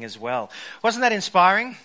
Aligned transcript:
as 0.00 0.16
well. 0.16 0.48
Wasn't 0.80 1.02
that 1.02 1.10
inspiring? 1.10 1.76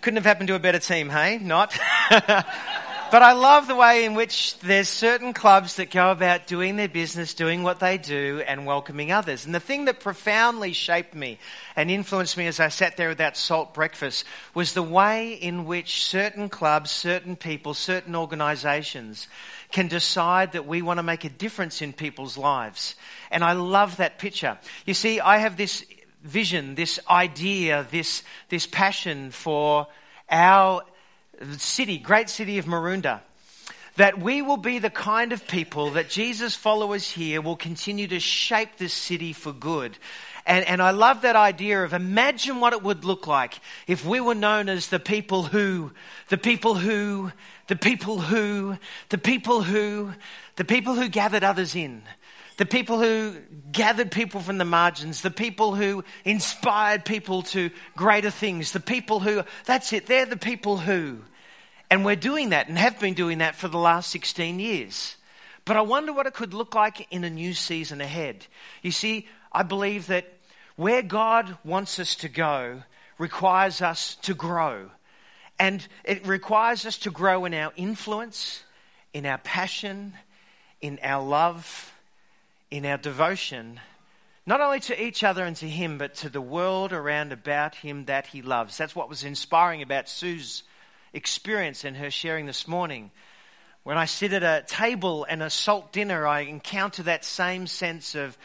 Couldn't 0.00 0.16
have 0.16 0.24
happened 0.24 0.48
to 0.48 0.54
a 0.54 0.58
better 0.58 0.78
team, 0.78 1.10
hey? 1.10 1.36
Not? 1.36 1.78
but 2.10 3.22
I 3.22 3.32
love 3.32 3.68
the 3.68 3.76
way 3.76 4.06
in 4.06 4.14
which 4.14 4.58
there's 4.60 4.88
certain 4.88 5.34
clubs 5.34 5.76
that 5.76 5.90
go 5.90 6.10
about 6.10 6.46
doing 6.46 6.76
their 6.76 6.88
business, 6.88 7.34
doing 7.34 7.62
what 7.62 7.78
they 7.78 7.98
do, 7.98 8.42
and 8.46 8.64
welcoming 8.64 9.12
others. 9.12 9.44
And 9.44 9.54
the 9.54 9.60
thing 9.60 9.84
that 9.84 10.00
profoundly 10.00 10.72
shaped 10.72 11.14
me 11.14 11.38
and 11.76 11.90
influenced 11.90 12.38
me 12.38 12.46
as 12.46 12.60
I 12.60 12.68
sat 12.68 12.96
there 12.96 13.10
with 13.10 13.18
that 13.18 13.36
salt 13.36 13.74
breakfast 13.74 14.24
was 14.54 14.72
the 14.72 14.82
way 14.82 15.34
in 15.34 15.66
which 15.66 16.04
certain 16.06 16.48
clubs, 16.48 16.90
certain 16.90 17.36
people, 17.36 17.74
certain 17.74 18.16
organizations 18.16 19.28
can 19.70 19.86
decide 19.86 20.52
that 20.52 20.66
we 20.66 20.80
want 20.80 20.96
to 20.96 21.02
make 21.02 21.26
a 21.26 21.28
difference 21.28 21.82
in 21.82 21.92
people's 21.92 22.38
lives. 22.38 22.94
And 23.30 23.44
I 23.44 23.52
love 23.52 23.98
that 23.98 24.18
picture. 24.18 24.56
You 24.86 24.94
see, 24.94 25.20
I 25.20 25.36
have 25.36 25.58
this 25.58 25.84
vision, 26.22 26.74
this 26.74 27.00
idea, 27.08 27.86
this, 27.90 28.22
this 28.48 28.66
passion 28.66 29.30
for 29.30 29.86
our 30.30 30.82
city, 31.56 31.98
great 31.98 32.28
city 32.28 32.58
of 32.58 32.66
Maroondah. 32.66 33.20
That 33.96 34.20
we 34.20 34.40
will 34.40 34.56
be 34.56 34.78
the 34.78 34.90
kind 34.90 35.32
of 35.32 35.46
people 35.46 35.90
that 35.90 36.08
Jesus' 36.08 36.54
followers 36.54 37.10
here 37.10 37.42
will 37.42 37.56
continue 37.56 38.06
to 38.08 38.20
shape 38.20 38.76
this 38.78 38.94
city 38.94 39.32
for 39.32 39.52
good. 39.52 39.98
And, 40.46 40.64
and 40.66 40.80
I 40.80 40.92
love 40.92 41.22
that 41.22 41.36
idea 41.36 41.84
of 41.84 41.92
imagine 41.92 42.60
what 42.60 42.72
it 42.72 42.82
would 42.82 43.04
look 43.04 43.26
like 43.26 43.60
if 43.86 44.04
we 44.04 44.20
were 44.20 44.34
known 44.34 44.68
as 44.68 44.88
the 44.88 45.00
people 45.00 45.42
who, 45.42 45.92
the 46.28 46.38
people 46.38 46.76
who, 46.76 47.32
the 47.66 47.76
people 47.76 48.20
who, 48.20 48.78
the 49.10 49.18
people 49.18 49.62
who, 49.62 50.12
the 50.56 50.64
people 50.64 50.94
who 50.94 51.08
gathered 51.08 51.44
others 51.44 51.74
in 51.74 52.02
the 52.60 52.66
people 52.66 52.98
who 52.98 53.36
gathered 53.72 54.10
people 54.10 54.38
from 54.38 54.58
the 54.58 54.66
margins, 54.66 55.22
the 55.22 55.30
people 55.30 55.74
who 55.74 56.04
inspired 56.26 57.06
people 57.06 57.40
to 57.40 57.70
greater 57.96 58.28
things, 58.28 58.72
the 58.72 58.80
people 58.80 59.18
who, 59.18 59.42
that's 59.64 59.94
it, 59.94 60.04
they're 60.04 60.26
the 60.26 60.36
people 60.36 60.76
who. 60.76 61.20
And 61.90 62.04
we're 62.04 62.16
doing 62.16 62.50
that 62.50 62.68
and 62.68 62.76
have 62.76 63.00
been 63.00 63.14
doing 63.14 63.38
that 63.38 63.56
for 63.56 63.68
the 63.68 63.78
last 63.78 64.10
16 64.10 64.60
years. 64.60 65.16
But 65.64 65.78
I 65.78 65.80
wonder 65.80 66.12
what 66.12 66.26
it 66.26 66.34
could 66.34 66.52
look 66.52 66.74
like 66.74 67.10
in 67.10 67.24
a 67.24 67.30
new 67.30 67.54
season 67.54 68.02
ahead. 68.02 68.44
You 68.82 68.90
see, 68.90 69.26
I 69.50 69.62
believe 69.62 70.08
that 70.08 70.30
where 70.76 71.00
God 71.00 71.56
wants 71.64 71.98
us 71.98 72.14
to 72.16 72.28
go 72.28 72.82
requires 73.16 73.80
us 73.80 74.16
to 74.16 74.34
grow. 74.34 74.90
And 75.58 75.88
it 76.04 76.26
requires 76.26 76.84
us 76.84 76.98
to 76.98 77.10
grow 77.10 77.46
in 77.46 77.54
our 77.54 77.72
influence, 77.76 78.64
in 79.14 79.24
our 79.24 79.38
passion, 79.38 80.12
in 80.82 80.98
our 81.02 81.24
love, 81.24 81.89
in 82.70 82.86
our 82.86 82.98
devotion, 82.98 83.80
not 84.46 84.60
only 84.60 84.80
to 84.80 85.02
each 85.02 85.24
other 85.24 85.44
and 85.44 85.56
to 85.56 85.68
Him, 85.68 85.98
but 85.98 86.14
to 86.16 86.28
the 86.28 86.40
world 86.40 86.92
around 86.92 87.32
about 87.32 87.74
Him 87.74 88.04
that 88.06 88.26
He 88.26 88.42
loves. 88.42 88.76
That's 88.76 88.94
what 88.94 89.08
was 89.08 89.24
inspiring 89.24 89.82
about 89.82 90.08
Sue's 90.08 90.62
experience 91.12 91.84
and 91.84 91.96
her 91.96 92.10
sharing 92.10 92.46
this 92.46 92.68
morning. 92.68 93.10
When 93.82 93.98
I 93.98 94.04
sit 94.04 94.32
at 94.32 94.42
a 94.42 94.64
table 94.66 95.24
and 95.24 95.42
a 95.42 95.50
salt 95.50 95.92
dinner, 95.92 96.26
I 96.26 96.40
encounter 96.40 97.02
that 97.04 97.24
same 97.24 97.66
sense 97.66 98.14
of 98.14 98.38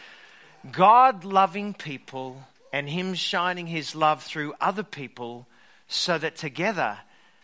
God 0.72 1.24
loving 1.24 1.74
people 1.74 2.42
and 2.74 2.90
Him 2.90 3.14
shining 3.14 3.68
His 3.68 3.96
love 3.96 4.24
through 4.24 4.56
other 4.60 4.84
people 4.84 5.48
so 5.88 6.18
that 6.18 6.36
together 6.36 6.98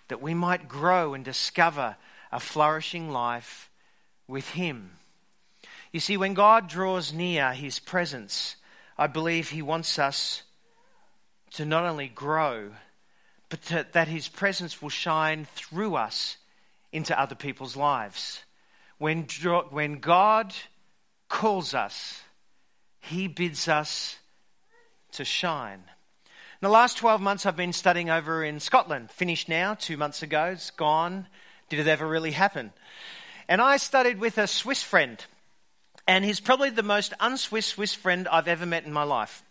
that 0.07 0.21
we 0.21 0.33
might 0.33 0.67
grow 0.67 1.13
and 1.13 1.23
discover 1.23 1.95
a 2.31 2.39
flourishing 2.39 3.11
life 3.11 3.69
with 4.27 4.49
Him. 4.49 4.91
You 5.91 5.99
see, 5.99 6.15
when 6.15 6.33
God 6.33 6.69
draws 6.69 7.11
near 7.11 7.51
his 7.51 7.79
presence, 7.79 8.55
I 8.97 9.07
believe 9.07 9.49
he 9.49 9.61
wants 9.61 9.99
us 9.99 10.43
to 11.53 11.65
not 11.65 11.83
only 11.83 12.07
grow, 12.07 12.71
but 13.49 13.61
to, 13.63 13.85
that 13.91 14.07
his 14.07 14.29
presence 14.29 14.81
will 14.81 14.89
shine 14.89 15.45
through 15.53 15.95
us 15.95 16.37
into 16.93 17.19
other 17.19 17.35
people's 17.35 17.75
lives. 17.75 18.43
When, 18.99 19.27
when 19.71 19.99
God 19.99 20.53
calls 21.27 21.73
us, 21.73 22.21
he 23.01 23.27
bids 23.27 23.67
us 23.67 24.17
to 25.13 25.25
shine. 25.25 25.83
In 26.61 26.67
the 26.67 26.69
last 26.69 26.97
12 26.97 27.19
months, 27.19 27.45
I've 27.45 27.57
been 27.57 27.73
studying 27.73 28.09
over 28.09 28.43
in 28.43 28.59
Scotland. 28.59 29.11
Finished 29.11 29.49
now, 29.49 29.73
two 29.73 29.97
months 29.97 30.21
ago. 30.23 30.51
It's 30.53 30.71
gone. 30.71 31.27
Did 31.67 31.79
it 31.79 31.87
ever 31.87 32.07
really 32.07 32.31
happen? 32.31 32.71
And 33.49 33.59
I 33.59 33.77
studied 33.77 34.19
with 34.19 34.37
a 34.37 34.47
Swiss 34.47 34.83
friend 34.83 35.25
and 36.11 36.25
he's 36.25 36.41
probably 36.41 36.69
the 36.69 36.83
most 36.83 37.13
unswiss 37.21 37.63
Swiss 37.63 37.93
friend 37.93 38.27
I've 38.27 38.49
ever 38.49 38.65
met 38.65 38.83
in 38.83 38.91
my 38.91 39.03
life. 39.03 39.43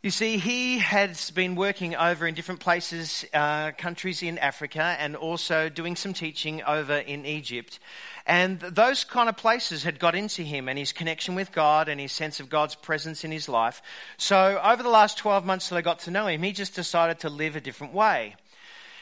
You 0.00 0.12
see, 0.12 0.38
he 0.38 0.78
has 0.78 1.32
been 1.32 1.56
working 1.56 1.96
over 1.96 2.24
in 2.24 2.36
different 2.36 2.60
places, 2.60 3.24
uh, 3.34 3.72
countries 3.72 4.22
in 4.22 4.38
Africa, 4.38 4.94
and 4.96 5.16
also 5.16 5.68
doing 5.68 5.96
some 5.96 6.12
teaching 6.12 6.62
over 6.62 6.98
in 6.98 7.26
Egypt. 7.26 7.80
And 8.26 8.60
those 8.60 9.02
kind 9.02 9.28
of 9.28 9.36
places 9.36 9.82
had 9.82 9.98
got 9.98 10.14
into 10.14 10.42
him 10.42 10.68
and 10.68 10.78
his 10.78 10.92
connection 10.92 11.34
with 11.34 11.50
God 11.50 11.88
and 11.88 12.00
his 12.00 12.12
sense 12.12 12.38
of 12.38 12.48
God's 12.48 12.76
presence 12.76 13.24
in 13.24 13.32
his 13.32 13.48
life. 13.48 13.82
So, 14.18 14.60
over 14.62 14.84
the 14.84 14.88
last 14.88 15.18
12 15.18 15.44
months 15.44 15.68
that 15.68 15.76
I 15.76 15.80
got 15.80 15.98
to 16.00 16.12
know 16.12 16.28
him, 16.28 16.44
he 16.44 16.52
just 16.52 16.76
decided 16.76 17.18
to 17.20 17.28
live 17.28 17.56
a 17.56 17.60
different 17.60 17.92
way. 17.92 18.36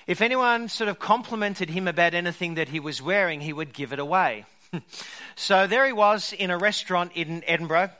If 0.06 0.22
anyone 0.22 0.70
sort 0.70 0.88
of 0.88 0.98
complimented 0.98 1.68
him 1.68 1.86
about 1.86 2.14
anything 2.14 2.54
that 2.54 2.70
he 2.70 2.80
was 2.80 3.02
wearing, 3.02 3.42
he 3.42 3.52
would 3.52 3.74
give 3.74 3.92
it 3.92 3.98
away. 3.98 4.46
so 5.36 5.66
there 5.66 5.86
he 5.86 5.92
was 5.92 6.32
in 6.32 6.50
a 6.50 6.58
restaurant 6.58 7.12
in 7.14 7.42
Edinburgh. 7.46 7.90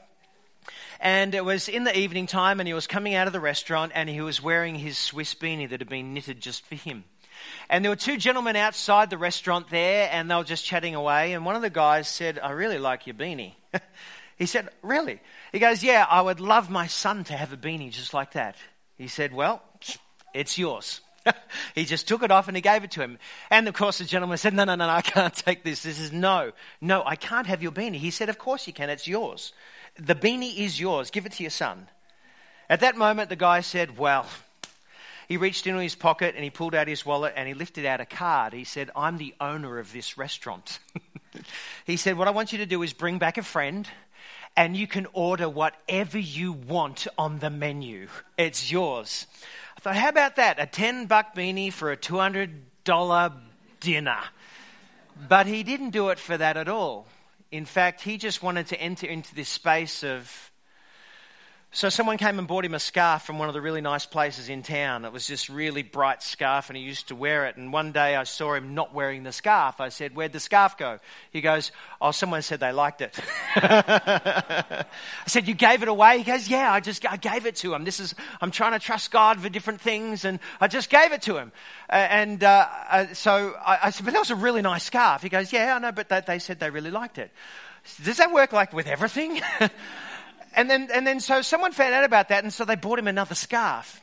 And 0.99 1.35
it 1.35 1.45
was 1.45 1.69
in 1.69 1.83
the 1.83 1.97
evening 1.97 2.25
time, 2.25 2.59
and 2.59 2.67
he 2.67 2.73
was 2.73 2.87
coming 2.87 3.13
out 3.13 3.27
of 3.27 3.33
the 3.33 3.39
restaurant, 3.39 3.91
and 3.93 4.09
he 4.09 4.21
was 4.21 4.41
wearing 4.41 4.75
his 4.75 4.97
Swiss 4.97 5.35
beanie 5.35 5.69
that 5.69 5.79
had 5.79 5.89
been 5.89 6.13
knitted 6.13 6.41
just 6.41 6.65
for 6.65 6.75
him. 6.75 7.03
And 7.69 7.83
there 7.83 7.91
were 7.91 7.95
two 7.95 8.17
gentlemen 8.17 8.55
outside 8.55 9.09
the 9.09 9.17
restaurant 9.17 9.69
there, 9.69 10.09
and 10.11 10.29
they 10.29 10.35
were 10.35 10.43
just 10.43 10.65
chatting 10.65 10.95
away. 10.95 11.33
And 11.33 11.45
one 11.45 11.55
of 11.55 11.61
the 11.61 11.69
guys 11.69 12.07
said, 12.07 12.39
I 12.39 12.51
really 12.51 12.79
like 12.79 13.05
your 13.05 13.15
beanie. 13.15 13.53
he 14.37 14.47
said, 14.47 14.69
Really? 14.81 15.19
He 15.51 15.59
goes, 15.59 15.83
Yeah, 15.83 16.05
I 16.09 16.21
would 16.21 16.39
love 16.39 16.69
my 16.69 16.87
son 16.87 17.23
to 17.25 17.33
have 17.33 17.53
a 17.53 17.57
beanie 17.57 17.91
just 17.91 18.13
like 18.13 18.33
that. 18.33 18.55
He 18.97 19.07
said, 19.07 19.33
Well, 19.33 19.61
it's 20.33 20.57
yours. 20.57 21.01
he 21.75 21.85
just 21.85 22.07
took 22.07 22.23
it 22.23 22.31
off 22.31 22.47
and 22.47 22.57
he 22.57 22.61
gave 22.61 22.83
it 22.83 22.91
to 22.91 23.01
him. 23.01 23.17
And 23.49 23.67
of 23.67 23.73
course, 23.73 23.97
the 23.97 24.05
gentleman 24.05 24.37
said, 24.37 24.53
No, 24.53 24.63
no, 24.63 24.75
no, 24.75 24.87
I 24.89 25.01
can't 25.01 25.33
take 25.45 25.63
this. 25.63 25.83
This 25.83 25.99
is 25.99 26.11
no, 26.11 26.51
no, 26.81 27.03
I 27.05 27.15
can't 27.15 27.47
have 27.47 27.61
your 27.61 27.71
beanie. 27.71 27.95
He 27.95 28.11
said, 28.11 28.29
Of 28.29 28.37
course 28.37 28.67
you 28.67 28.73
can, 28.73 28.89
it's 28.89 29.07
yours. 29.07 29.53
The 29.99 30.15
beanie 30.15 30.57
is 30.57 30.79
yours. 30.79 31.09
Give 31.09 31.25
it 31.25 31.33
to 31.33 31.43
your 31.43 31.49
son. 31.49 31.87
At 32.69 32.81
that 32.81 32.97
moment, 32.97 33.29
the 33.29 33.35
guy 33.35 33.61
said, 33.61 33.97
Well, 33.97 34.25
he 35.27 35.37
reached 35.37 35.67
into 35.67 35.81
his 35.81 35.95
pocket 35.95 36.35
and 36.35 36.43
he 36.43 36.49
pulled 36.49 36.73
out 36.73 36.87
his 36.87 37.05
wallet 37.05 37.33
and 37.35 37.47
he 37.47 37.53
lifted 37.53 37.85
out 37.85 37.99
a 37.99 38.05
card. 38.05 38.53
He 38.53 38.63
said, 38.63 38.91
I'm 38.95 39.17
the 39.17 39.33
owner 39.41 39.79
of 39.79 39.91
this 39.91 40.17
restaurant. 40.17 40.79
he 41.85 41.97
said, 41.97 42.17
What 42.17 42.27
I 42.27 42.31
want 42.31 42.51
you 42.51 42.59
to 42.59 42.65
do 42.65 42.81
is 42.83 42.93
bring 42.93 43.17
back 43.17 43.37
a 43.37 43.43
friend 43.43 43.87
and 44.57 44.75
you 44.75 44.87
can 44.87 45.05
order 45.13 45.47
whatever 45.47 46.17
you 46.17 46.51
want 46.51 47.07
on 47.17 47.37
the 47.37 47.51
menu. 47.51 48.07
It's 48.37 48.71
yours. 48.71 49.27
I 49.77 49.79
thought, 49.79 49.95
how 49.95 50.09
about 50.09 50.35
that? 50.37 50.59
A 50.59 50.65
10 50.65 51.05
buck 51.05 51.35
beanie 51.35 51.71
for 51.71 51.91
a 51.91 51.97
$200 51.97 53.33
dinner. 53.79 54.19
But 55.29 55.45
he 55.45 55.61
didn't 55.61 55.91
do 55.91 56.09
it 56.09 56.17
for 56.17 56.35
that 56.35 56.57
at 56.57 56.67
all. 56.67 57.05
In 57.51 57.65
fact, 57.65 58.01
he 58.01 58.17
just 58.17 58.41
wanted 58.41 58.67
to 58.67 58.81
enter 58.81 59.05
into 59.05 59.33
this 59.35 59.47
space 59.47 60.03
of 60.03 60.51
so 61.77 61.89
someone 61.89 62.17
came 62.17 62.39
and 62.39 62.47
bought 62.47 62.65
him 62.65 62.73
a 62.73 62.79
scarf 62.79 63.21
from 63.21 63.37
one 63.37 63.49
of 63.49 63.53
the 63.53 63.61
really 63.61 63.81
nice 63.81 64.07
places 64.07 64.49
in 64.49 64.63
town. 64.63 65.05
It 65.05 65.13
was 65.13 65.27
this 65.27 65.47
really 65.47 65.83
bright 65.83 66.23
scarf 66.23 66.71
and 66.71 66.75
he 66.75 66.81
used 66.81 67.09
to 67.09 67.15
wear 67.15 67.45
it. 67.45 67.55
And 67.55 67.71
one 67.71 67.91
day 67.91 68.15
I 68.15 68.23
saw 68.23 68.55
him 68.55 68.73
not 68.73 68.95
wearing 68.95 69.21
the 69.21 69.31
scarf. 69.31 69.79
I 69.79 69.89
said, 69.89 70.15
Where'd 70.15 70.33
the 70.33 70.39
scarf 70.39 70.75
go? 70.75 70.97
He 71.29 71.39
goes, 71.39 71.71
Oh, 72.01 72.09
someone 72.09 72.41
said 72.41 72.61
they 72.61 72.71
liked 72.71 73.01
it. 73.01 73.15
I 73.57 74.85
said, 75.27 75.47
You 75.47 75.53
gave 75.53 75.83
it 75.83 75.87
away? 75.87 76.17
He 76.17 76.23
goes, 76.23 76.47
Yeah, 76.47 76.73
I 76.73 76.79
just 76.79 77.07
I 77.07 77.15
gave 77.15 77.45
it 77.45 77.57
to 77.57 77.75
him. 77.75 77.83
This 77.83 77.99
is, 77.99 78.15
I'm 78.41 78.49
trying 78.49 78.71
to 78.71 78.79
trust 78.79 79.11
God 79.11 79.39
for 79.39 79.47
different 79.47 79.79
things 79.79 80.25
and 80.25 80.39
I 80.59 80.67
just 80.67 80.89
gave 80.89 81.11
it 81.11 81.21
to 81.23 81.37
him. 81.37 81.51
And 81.89 82.43
uh, 82.43 82.67
uh, 82.89 83.13
so 83.13 83.53
I, 83.63 83.91
said, 83.91 84.03
But 84.03 84.13
that 84.13 84.19
was 84.19 84.31
a 84.31 84.35
really 84.35 84.63
nice 84.63 84.85
scarf. 84.85 85.21
He 85.21 85.29
goes, 85.29 85.53
Yeah, 85.53 85.75
I 85.75 85.77
know, 85.77 85.91
but 85.91 86.09
they 86.25 86.39
said 86.39 86.59
they 86.59 86.71
really 86.71 86.89
liked 86.89 87.19
it. 87.19 87.29
Does 88.03 88.17
that 88.17 88.33
work 88.33 88.51
like 88.51 88.73
with 88.73 88.87
everything? 88.87 89.41
and 90.57 90.67
then, 90.67 90.89
and 90.91 91.05
then 91.05 91.19
so 91.19 91.43
someone 91.43 91.71
found 91.71 91.93
out 91.93 92.03
about 92.03 92.29
that, 92.29 92.43
and 92.43 92.51
so 92.51 92.65
they 92.65 92.75
bought 92.75 92.97
him 92.97 93.07
another 93.07 93.35
scarf. 93.35 94.01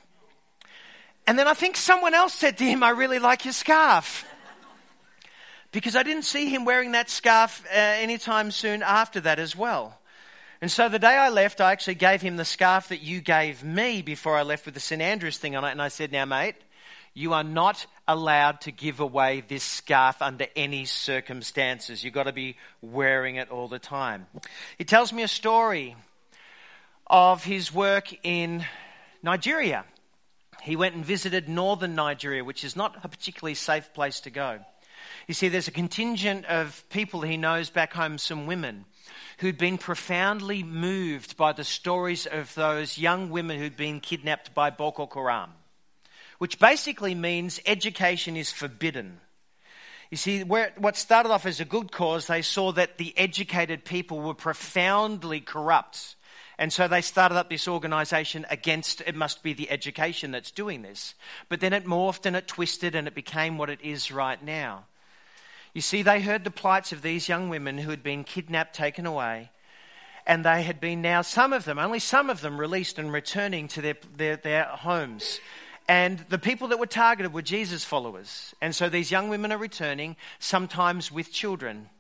And 1.27 1.37
then 1.37 1.49
I 1.49 1.55
think 1.55 1.77
someone 1.77 2.15
else 2.15 2.33
said 2.33 2.59
to 2.59 2.65
him, 2.65 2.85
I 2.85 2.91
really 2.91 3.19
like 3.19 3.45
your 3.45 3.53
scarf. 3.53 4.25
Because 5.73 5.97
I 5.97 6.05
didn't 6.05 6.23
see 6.23 6.49
him 6.49 6.65
wearing 6.65 6.93
that 6.93 7.11
scarf 7.11 7.65
uh, 7.67 7.77
anytime 7.77 8.53
soon 8.53 8.85
after 8.85 9.21
that 9.23 9.41
as 9.41 9.57
well. 9.57 9.99
And 10.61 10.71
so 10.71 10.89
the 10.89 11.01
day 11.01 11.17
I 11.17 11.31
left, 11.31 11.61
I 11.61 11.73
actually 11.73 11.97
gave 11.97 12.23
him 12.23 12.37
the 12.37 12.45
scarf 12.45 12.89
that 12.89 13.03
you 13.03 13.21
gave 13.21 13.65
me 13.65 14.01
before 14.01 14.37
I 14.37 14.43
left 14.43 14.65
with 14.65 14.75
the 14.75 14.81
St. 14.81 15.03
Andrews 15.03 15.39
thing 15.39 15.57
on 15.57 15.65
it. 15.65 15.73
And 15.73 15.83
I 15.83 15.89
said, 15.89 16.13
Now, 16.13 16.25
mate, 16.25 16.55
you 17.15 17.33
are 17.33 17.43
not 17.43 17.85
allowed 18.07 18.61
to 18.63 18.71
give 18.71 19.01
away 19.01 19.43
this 19.47 19.65
scarf 19.65 20.23
under 20.23 20.47
any 20.55 20.85
circumstances. 20.85 22.05
You've 22.05 22.15
got 22.15 22.25
to 22.25 22.33
be 22.33 22.57
wearing 22.81 23.37
it 23.37 23.51
all 23.51 23.67
the 23.67 23.81
time. 23.81 24.27
He 24.79 24.85
tells 24.85 25.13
me 25.13 25.25
a 25.25 25.29
story 25.29 25.97
of 27.07 27.45
his 27.45 27.73
work 27.73 28.15
in 28.23 28.65
Nigeria. 29.23 29.85
He 30.63 30.77
went 30.77 30.95
and 30.95 31.05
visited 31.05 31.49
northern 31.49 31.95
Nigeria, 31.95 32.45
which 32.45 32.65
is 32.65 32.77
not 32.77 33.05
a 33.05 33.09
particularly 33.09 33.55
safe 33.55 33.93
place 33.93 34.21
to 34.21 34.31
go. 34.31 34.61
You 35.27 35.35
see, 35.35 35.49
there's 35.49 35.69
a 35.69 35.73
contingent 35.73 36.47
of 36.47 36.85
people 36.89 37.21
he 37.21 37.37
knows 37.37 37.71
back 37.71 37.93
home, 37.93 38.19
some 38.19 38.47
women, 38.47 38.85
who'd 39.39 39.59
been 39.59 39.79
profoundly 39.79 40.63
moved 40.63 41.37
by 41.37 41.53
the 41.53 41.65
stories 41.65 42.27
of 42.27 42.55
those 42.55 42.99
young 42.99 43.31
women 43.31 43.59
who'd 43.59 43.77
been 43.77 44.01
kidnapped 44.01 44.55
by 44.55 44.71
Boko 44.71 45.09
Haram, 45.13 45.51
which 46.39 46.59
basically 46.59 47.15
means 47.15 47.61
education 47.67 48.37
is 48.37 48.51
forbidden. 48.51 49.21
You 50.11 50.17
see, 50.17 50.45
where, 50.45 50.73
what 50.79 50.97
started 50.97 51.31
off 51.31 51.47
as 51.47 51.61
a 51.61 51.65
good 51.65 51.91
cause, 51.91 52.27
they 52.27 52.43
saw 52.43 52.73
that 52.73 52.99
the 52.99 53.13
educated 53.17 53.85
people 53.85 54.21
were 54.21 54.35
profoundly 54.35 55.41
corrupt. 55.41 56.17
And 56.65 56.73
so 56.73 56.89
they 56.89 57.03
started 57.03 57.37
up 57.37 57.51
this 57.51 57.69
organization 57.69 58.47
against 58.49 59.03
it 59.03 59.15
must 59.15 59.43
be 59.43 59.53
the 59.53 59.71
education 59.71 60.31
that's 60.31 60.51
doing 60.51 60.81
this. 60.81 61.15
But 61.51 61.61
then 61.61 61.75
it 61.75 61.85
morphed 61.85 62.25
and 62.25 62.35
it 62.35 62.49
twisted 62.49 62.95
and 62.95 63.07
it 63.07 63.15
became 63.15 63.59
what 63.59 63.69
it 63.69 63.81
is 63.83 64.11
right 64.11 64.43
now. 64.43 64.87
You 65.75 65.83
see, 65.83 66.01
they 66.01 66.23
heard 66.23 66.43
the 66.43 66.51
plights 66.51 66.91
of 66.91 67.03
these 67.03 67.29
young 67.29 67.51
women 67.51 67.77
who 67.77 67.91
had 67.91 68.03
been 68.03 68.25
kidnapped, 68.25 68.75
taken 68.75 69.05
away, 69.05 69.51
and 70.27 70.43
they 70.43 70.63
had 70.63 70.81
been 70.81 71.03
now, 71.03 71.21
some 71.21 71.53
of 71.53 71.67
them, 71.67 71.79
only 71.79 71.99
some 71.99 72.31
of 72.31 72.41
them, 72.41 72.59
released 72.59 72.99
and 72.99 73.13
returning 73.13 73.69
to 73.69 73.83
their, 73.83 73.97
their, 74.17 74.37
their 74.37 74.65
homes. 74.65 75.41
And 75.87 76.25
the 76.31 76.39
people 76.39 76.69
that 76.69 76.79
were 76.79 76.87
targeted 76.87 77.35
were 77.35 77.43
Jesus 77.43 77.85
followers. 77.85 78.55
And 78.63 78.75
so 78.75 78.89
these 78.89 79.11
young 79.11 79.29
women 79.29 79.53
are 79.53 79.59
returning, 79.59 80.17
sometimes 80.39 81.13
with 81.13 81.31
children, 81.31 81.91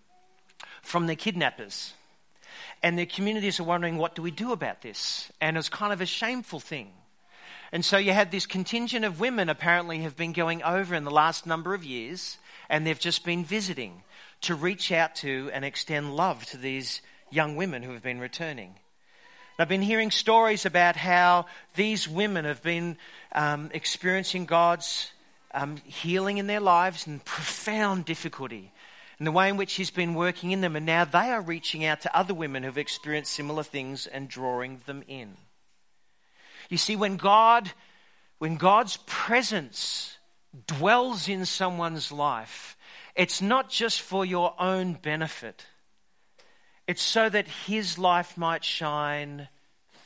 from 0.80 1.06
their 1.06 1.16
kidnappers. 1.16 1.92
And 2.82 2.98
their 2.98 3.06
communities 3.06 3.60
are 3.60 3.64
wondering, 3.64 3.96
what 3.96 4.14
do 4.14 4.22
we 4.22 4.30
do 4.30 4.52
about 4.52 4.82
this? 4.82 5.30
And 5.40 5.56
it's 5.56 5.68
kind 5.68 5.92
of 5.92 6.00
a 6.00 6.06
shameful 6.06 6.60
thing. 6.60 6.90
And 7.72 7.84
so 7.84 7.96
you 7.96 8.12
had 8.12 8.30
this 8.30 8.46
contingent 8.46 9.04
of 9.04 9.20
women 9.20 9.48
apparently 9.48 9.98
have 10.00 10.16
been 10.16 10.32
going 10.32 10.62
over 10.62 10.94
in 10.94 11.04
the 11.04 11.10
last 11.10 11.46
number 11.46 11.74
of 11.74 11.84
years 11.84 12.38
and 12.68 12.86
they've 12.86 12.98
just 12.98 13.24
been 13.24 13.44
visiting 13.44 14.02
to 14.42 14.54
reach 14.54 14.92
out 14.92 15.16
to 15.16 15.50
and 15.52 15.64
extend 15.64 16.14
love 16.14 16.44
to 16.46 16.56
these 16.56 17.02
young 17.30 17.56
women 17.56 17.82
who 17.82 17.92
have 17.92 18.02
been 18.02 18.20
returning. 18.20 18.74
I've 19.58 19.68
been 19.68 19.82
hearing 19.82 20.10
stories 20.10 20.66
about 20.66 20.96
how 20.96 21.46
these 21.76 22.08
women 22.08 22.44
have 22.44 22.62
been 22.62 22.96
um, 23.32 23.70
experiencing 23.72 24.46
God's 24.46 25.10
um, 25.52 25.76
healing 25.84 26.38
in 26.38 26.46
their 26.46 26.60
lives 26.60 27.06
and 27.06 27.24
profound 27.24 28.04
difficulty, 28.04 28.72
and 29.18 29.26
the 29.26 29.32
way 29.32 29.48
in 29.48 29.56
which 29.56 29.74
He's 29.74 29.90
been 29.90 30.14
working 30.14 30.50
in 30.50 30.60
them, 30.60 30.76
and 30.76 30.86
now 30.86 31.04
they 31.04 31.30
are 31.30 31.40
reaching 31.40 31.84
out 31.84 32.00
to 32.02 32.16
other 32.16 32.34
women 32.34 32.62
who've 32.62 32.78
experienced 32.78 33.32
similar 33.32 33.62
things 33.62 34.06
and 34.06 34.28
drawing 34.28 34.80
them 34.86 35.02
in. 35.06 35.36
You 36.68 36.78
see, 36.78 36.96
when 36.96 37.16
God, 37.16 37.70
when 38.38 38.56
God's 38.56 38.98
presence 39.06 40.18
dwells 40.66 41.28
in 41.28 41.44
someone's 41.44 42.10
life, 42.10 42.76
it's 43.14 43.40
not 43.40 43.70
just 43.70 44.00
for 44.00 44.24
your 44.24 44.54
own 44.58 44.94
benefit, 44.94 45.66
it's 46.86 47.02
so 47.02 47.28
that 47.28 47.48
his 47.48 47.98
life 47.98 48.36
might 48.36 48.64
shine 48.64 49.48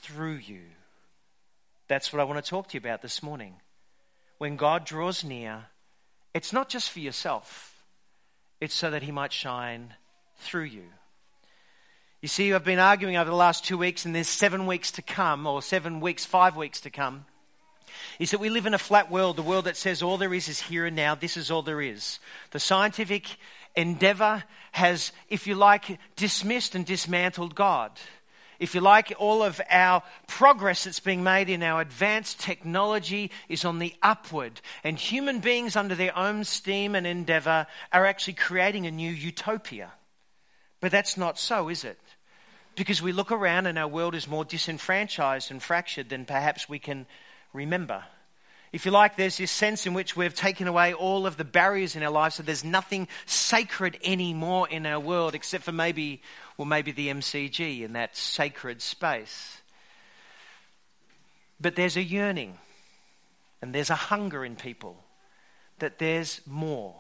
through 0.03 0.37
you. 0.37 0.61
That's 1.89 2.13
what 2.13 2.21
I 2.21 2.25
want 2.25 2.43
to 2.45 2.49
talk 2.49 2.69
to 2.69 2.75
you 2.75 2.81
about 2.81 3.03
this 3.03 3.23
morning. 3.23 3.55
When 4.37 4.57
God 4.57 4.85
draws 4.85 5.25
near, 5.25 5.65
it's 6.35 6.53
not 6.53 6.69
just 6.69 6.91
for 6.91 7.01
yourself, 7.01 7.68
it's 8.61 8.75
so 8.75 8.91
that 8.91 9.03
he 9.03 9.13
might 9.13 9.33
shine 9.33 9.95
through 10.39 10.65
you. 10.65 10.85
You 12.21 12.29
see, 12.29 12.53
I've 12.53 12.65
been 12.65 12.79
arguing 12.79 13.17
over 13.17 13.31
the 13.31 13.37
last 13.37 13.65
two 13.65 13.79
weeks, 13.79 14.05
and 14.05 14.15
there's 14.15 14.29
seven 14.29 14.67
weeks 14.67 14.91
to 14.93 15.03
come, 15.03 15.47
or 15.47 15.63
seven 15.63 16.01
weeks, 16.01 16.25
five 16.25 16.57
weeks 16.57 16.81
to 16.81 16.91
come 16.91 17.25
is 18.19 18.31
that 18.31 18.41
we 18.41 18.49
live 18.51 18.67
in 18.67 18.75
a 18.75 18.79
flat 18.79 19.11
world, 19.11 19.37
the 19.37 19.43
world 19.43 19.65
that 19.67 19.77
says 19.77 20.03
all 20.03 20.17
there 20.17 20.35
is 20.35 20.49
is 20.49 20.61
here 20.61 20.87
and 20.87 20.97
now, 20.97 21.15
this 21.15 21.37
is 21.37 21.51
all 21.51 21.63
there 21.63 21.81
is. 21.81 22.19
The 22.51 22.61
scientific 22.61 23.37
endeavor 23.77 24.45
has, 24.73 25.13
if 25.29 25.47
you 25.47 25.55
like, 25.55 25.99
dismissed 26.17 26.75
and 26.75 26.85
dismantled 26.85 27.55
God. 27.55 27.93
If 28.59 28.75
you 28.75 28.81
like, 28.81 29.15
all 29.19 29.43
of 29.43 29.61
our 29.71 30.03
progress 30.27 30.85
that's 30.85 30.99
being 30.99 31.23
made 31.23 31.49
in 31.49 31.63
our 31.63 31.81
advanced 31.81 32.41
technology 32.41 33.31
is 33.49 33.65
on 33.65 33.79
the 33.79 33.95
upward. 34.03 34.61
And 34.83 34.99
human 34.99 35.39
beings, 35.39 35.77
under 35.77 35.95
their 35.95 36.17
own 36.17 36.43
steam 36.43 36.97
and 36.97 37.07
endeavor, 37.07 37.69
are 37.93 38.05
actually 38.05 38.35
creating 38.35 38.87
a 38.87 38.91
new 38.91 39.13
utopia. 39.13 39.93
But 40.81 40.91
that's 40.91 41.17
not 41.17 41.39
so, 41.39 41.69
is 41.69 41.85
it? 41.85 42.01
Because 42.75 43.01
we 43.01 43.13
look 43.13 43.31
around 43.31 43.67
and 43.67 43.79
our 43.79 43.89
world 43.89 44.15
is 44.15 44.29
more 44.29 44.45
disenfranchised 44.45 45.51
and 45.51 45.63
fractured 45.63 46.09
than 46.09 46.25
perhaps 46.25 46.69
we 46.69 46.79
can 46.79 47.07
remember. 47.53 48.05
If 48.71 48.85
you 48.85 48.93
like, 48.93 49.17
there's 49.17 49.39
this 49.39 49.51
sense 49.51 49.87
in 49.87 49.95
which 49.95 50.15
we've 50.15 50.35
taken 50.35 50.69
away 50.69 50.93
all 50.93 51.27
of 51.27 51.37
the 51.37 51.45
barriers 51.45 51.97
in 51.97 52.03
our 52.03 52.11
lives, 52.11 52.35
so 52.35 52.43
there's 52.43 52.65
nothing 52.65 53.09
sacred 53.25 53.99
anymore 54.05 54.69
in 54.69 54.85
our 54.85 55.01
world 55.01 55.35
except 55.35 55.65
for 55.65 55.73
maybe, 55.73 56.21
well, 56.59 56.67
maybe 56.67 56.91
the 56.91 57.09
MCG 57.09 57.83
in 57.83 57.93
that 57.93 58.17
sacred 58.17 58.83
space. 58.83 59.63
But 61.61 61.77
there's 61.77 61.97
a 61.97 62.03
yearning 62.03 62.59
and 63.63 63.73
there's 63.73 63.91
a 63.91 63.95
hunger 63.95 64.45
in 64.45 64.57
people 64.57 65.03
that 65.79 65.99
there's 65.99 66.41
more. 66.47 66.97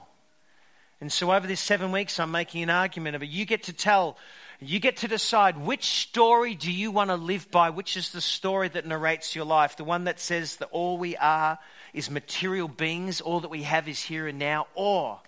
And 1.00 1.12
so 1.12 1.32
over 1.32 1.46
these 1.46 1.60
seven 1.60 1.92
weeks, 1.92 2.18
I'm 2.18 2.30
making 2.30 2.62
an 2.62 2.70
argument 2.70 3.16
of 3.16 3.22
it. 3.22 3.28
You 3.28 3.44
get 3.44 3.64
to 3.64 3.72
tell 3.72 4.16
you 4.60 4.80
get 4.80 4.96
to 4.98 5.08
decide 5.08 5.56
which 5.56 5.84
story 5.84 6.56
do 6.56 6.72
you 6.72 6.90
want 6.90 7.10
to 7.10 7.16
live 7.16 7.48
by, 7.52 7.70
which 7.70 7.96
is 7.96 8.10
the 8.10 8.20
story 8.20 8.68
that 8.68 8.86
narrates 8.86 9.36
your 9.36 9.44
life, 9.44 9.76
the 9.76 9.84
one 9.84 10.04
that 10.04 10.18
says 10.18 10.56
that 10.56 10.68
all 10.72 10.98
we 10.98 11.16
are 11.16 11.60
is 11.94 12.10
material 12.10 12.66
beings, 12.66 13.20
all 13.20 13.38
that 13.40 13.50
we 13.50 13.62
have 13.62 13.88
is 13.88 14.02
here 14.02 14.26
and 14.26 14.38
now, 14.38 14.66
or 14.74 15.20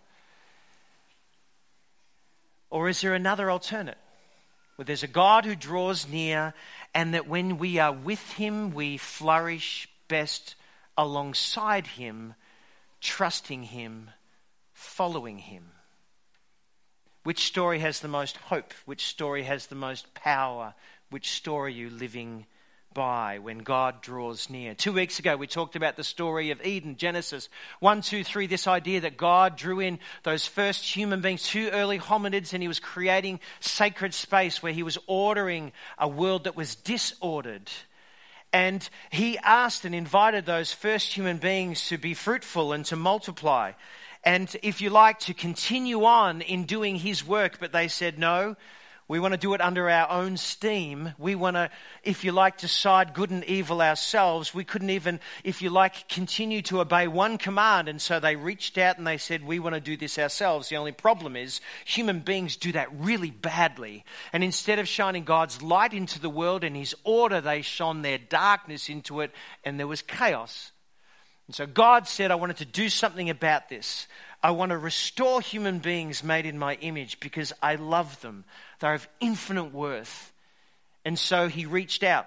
or 2.70 2.88
is 2.88 3.00
there 3.00 3.14
another 3.14 3.50
alternate? 3.50 3.98
Where 4.80 4.86
there's 4.86 5.02
a 5.02 5.08
God 5.08 5.44
who 5.44 5.54
draws 5.54 6.08
near, 6.08 6.54
and 6.94 7.12
that 7.12 7.28
when 7.28 7.58
we 7.58 7.78
are 7.78 7.92
with 7.92 8.32
Him, 8.32 8.72
we 8.72 8.96
flourish 8.96 9.86
best 10.08 10.54
alongside 10.96 11.86
Him, 11.86 12.32
trusting 12.98 13.64
Him, 13.64 14.08
following 14.72 15.36
Him. 15.36 15.72
Which 17.24 17.44
story 17.44 17.80
has 17.80 18.00
the 18.00 18.08
most 18.08 18.38
hope? 18.38 18.72
Which 18.86 19.04
story 19.04 19.42
has 19.42 19.66
the 19.66 19.74
most 19.74 20.14
power? 20.14 20.72
Which 21.10 21.32
story 21.32 21.74
are 21.74 21.76
you 21.76 21.90
living 21.90 22.46
by 22.92 23.38
when 23.38 23.58
God 23.58 24.00
draws 24.00 24.50
near? 24.50 24.74
Two 24.74 24.92
weeks 24.92 25.18
ago, 25.18 25.36
we 25.36 25.46
talked 25.46 25.76
about 25.76 25.96
the 25.96 26.04
story 26.04 26.50
of 26.50 26.64
Eden, 26.64 26.96
Genesis 26.96 27.48
1, 27.80 28.02
2, 28.02 28.24
3, 28.24 28.46
this 28.46 28.66
idea 28.66 29.00
that 29.02 29.16
God 29.16 29.56
drew 29.56 29.80
in 29.80 29.98
those 30.22 30.46
first 30.46 30.84
human 30.84 31.20
beings, 31.20 31.42
two 31.42 31.70
early 31.72 31.98
hominids, 31.98 32.52
and 32.52 32.62
he 32.62 32.68
was 32.68 32.80
creating 32.80 33.40
sacred 33.60 34.14
space 34.14 34.62
where 34.62 34.72
he 34.72 34.82
was 34.82 34.98
ordering 35.06 35.72
a 35.98 36.08
world 36.08 36.44
that 36.44 36.56
was 36.56 36.74
disordered. 36.74 37.70
And 38.52 38.88
he 39.10 39.38
asked 39.38 39.84
and 39.84 39.94
invited 39.94 40.44
those 40.44 40.72
first 40.72 41.12
human 41.12 41.38
beings 41.38 41.88
to 41.88 41.98
be 41.98 42.14
fruitful 42.14 42.72
and 42.72 42.84
to 42.86 42.96
multiply 42.96 43.72
and 44.22 44.54
if 44.62 44.80
you 44.80 44.90
like, 44.90 45.18
to 45.20 45.34
continue 45.34 46.04
on 46.04 46.42
in 46.42 46.64
doing 46.64 46.96
his 46.96 47.26
work, 47.26 47.58
but 47.58 47.72
they 47.72 47.88
said, 47.88 48.18
no, 48.18 48.56
we 49.10 49.18
want 49.18 49.34
to 49.34 49.38
do 49.38 49.54
it 49.54 49.60
under 49.60 49.90
our 49.90 50.08
own 50.08 50.36
steam. 50.36 51.14
We 51.18 51.34
want 51.34 51.56
to, 51.56 51.68
if 52.04 52.22
you 52.22 52.30
like, 52.30 52.58
decide 52.58 53.12
good 53.12 53.30
and 53.30 53.42
evil 53.42 53.82
ourselves. 53.82 54.54
We 54.54 54.62
couldn't 54.62 54.90
even, 54.90 55.18
if 55.42 55.62
you 55.62 55.70
like, 55.70 56.08
continue 56.08 56.62
to 56.62 56.80
obey 56.80 57.08
one 57.08 57.36
command. 57.36 57.88
And 57.88 58.00
so 58.00 58.20
they 58.20 58.36
reached 58.36 58.78
out 58.78 58.98
and 58.98 59.06
they 59.08 59.18
said, 59.18 59.44
we 59.44 59.58
want 59.58 59.74
to 59.74 59.80
do 59.80 59.96
this 59.96 60.16
ourselves. 60.16 60.68
The 60.68 60.76
only 60.76 60.92
problem 60.92 61.34
is 61.34 61.60
human 61.84 62.20
beings 62.20 62.56
do 62.56 62.70
that 62.70 62.86
really 63.00 63.32
badly. 63.32 64.04
And 64.32 64.44
instead 64.44 64.78
of 64.78 64.86
shining 64.86 65.24
God's 65.24 65.60
light 65.60 65.92
into 65.92 66.20
the 66.20 66.30
world 66.30 66.62
and 66.62 66.76
his 66.76 66.94
order, 67.02 67.40
they 67.40 67.62
shone 67.62 68.02
their 68.02 68.18
darkness 68.18 68.88
into 68.88 69.22
it 69.22 69.32
and 69.64 69.76
there 69.76 69.88
was 69.88 70.02
chaos. 70.02 70.70
And 71.48 71.54
so 71.56 71.66
God 71.66 72.06
said, 72.06 72.30
I 72.30 72.36
wanted 72.36 72.58
to 72.58 72.64
do 72.64 72.88
something 72.88 73.28
about 73.28 73.68
this. 73.68 74.06
I 74.42 74.52
want 74.52 74.70
to 74.70 74.78
restore 74.78 75.40
human 75.40 75.80
beings 75.80 76.24
made 76.24 76.46
in 76.46 76.58
my 76.58 76.74
image 76.76 77.20
because 77.20 77.52
I 77.62 77.74
love 77.74 78.20
them. 78.22 78.44
They're 78.78 78.94
of 78.94 79.08
infinite 79.20 79.72
worth. 79.74 80.32
And 81.04 81.18
so 81.18 81.48
he 81.48 81.66
reached 81.66 82.02
out. 82.02 82.26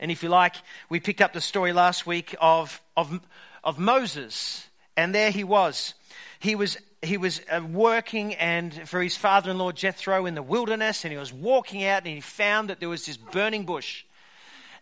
And 0.00 0.10
if 0.10 0.24
you 0.24 0.28
like, 0.28 0.56
we 0.88 0.98
picked 0.98 1.20
up 1.20 1.32
the 1.32 1.40
story 1.40 1.72
last 1.72 2.06
week 2.06 2.34
of, 2.40 2.80
of, 2.96 3.20
of 3.62 3.78
Moses. 3.78 4.66
And 4.96 5.14
there 5.14 5.30
he 5.30 5.44
was. 5.44 5.94
He 6.40 6.56
was, 6.56 6.76
he 7.02 7.18
was 7.18 7.40
uh, 7.50 7.60
working 7.70 8.34
and 8.34 8.88
for 8.88 9.00
his 9.00 9.16
father-in-law 9.16 9.72
Jethro 9.72 10.26
in 10.26 10.34
the 10.34 10.42
wilderness 10.42 11.04
and 11.04 11.12
he 11.12 11.18
was 11.18 11.32
walking 11.32 11.84
out 11.84 11.98
and 12.04 12.14
he 12.14 12.20
found 12.20 12.68
that 12.68 12.80
there 12.80 12.88
was 12.88 13.06
this 13.06 13.16
burning 13.16 13.64
bush. 13.64 14.04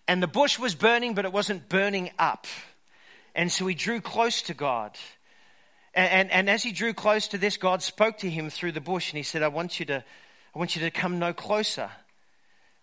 And 0.08 0.22
the 0.22 0.26
bush 0.26 0.58
was 0.58 0.74
burning, 0.74 1.14
but 1.14 1.26
it 1.26 1.32
wasn't 1.32 1.68
burning 1.68 2.10
up. 2.18 2.46
And 3.34 3.52
so 3.52 3.66
he 3.66 3.74
drew 3.74 4.00
close 4.00 4.40
to 4.42 4.54
God. 4.54 4.96
And, 5.94 6.10
and, 6.10 6.30
and, 6.30 6.50
as 6.50 6.62
he 6.62 6.72
drew 6.72 6.92
close 6.92 7.28
to 7.28 7.38
this, 7.38 7.56
God 7.56 7.82
spoke 7.82 8.18
to 8.18 8.30
him 8.30 8.48
through 8.50 8.72
the 8.72 8.80
bush 8.80 9.10
and 9.10 9.16
he 9.16 9.24
said, 9.24 9.42
I 9.42 9.48
want 9.48 9.80
you 9.80 9.86
to, 9.86 10.04
I 10.54 10.58
want 10.58 10.76
you 10.76 10.82
to 10.82 10.90
come 10.90 11.18
no 11.18 11.32
closer. 11.32 11.90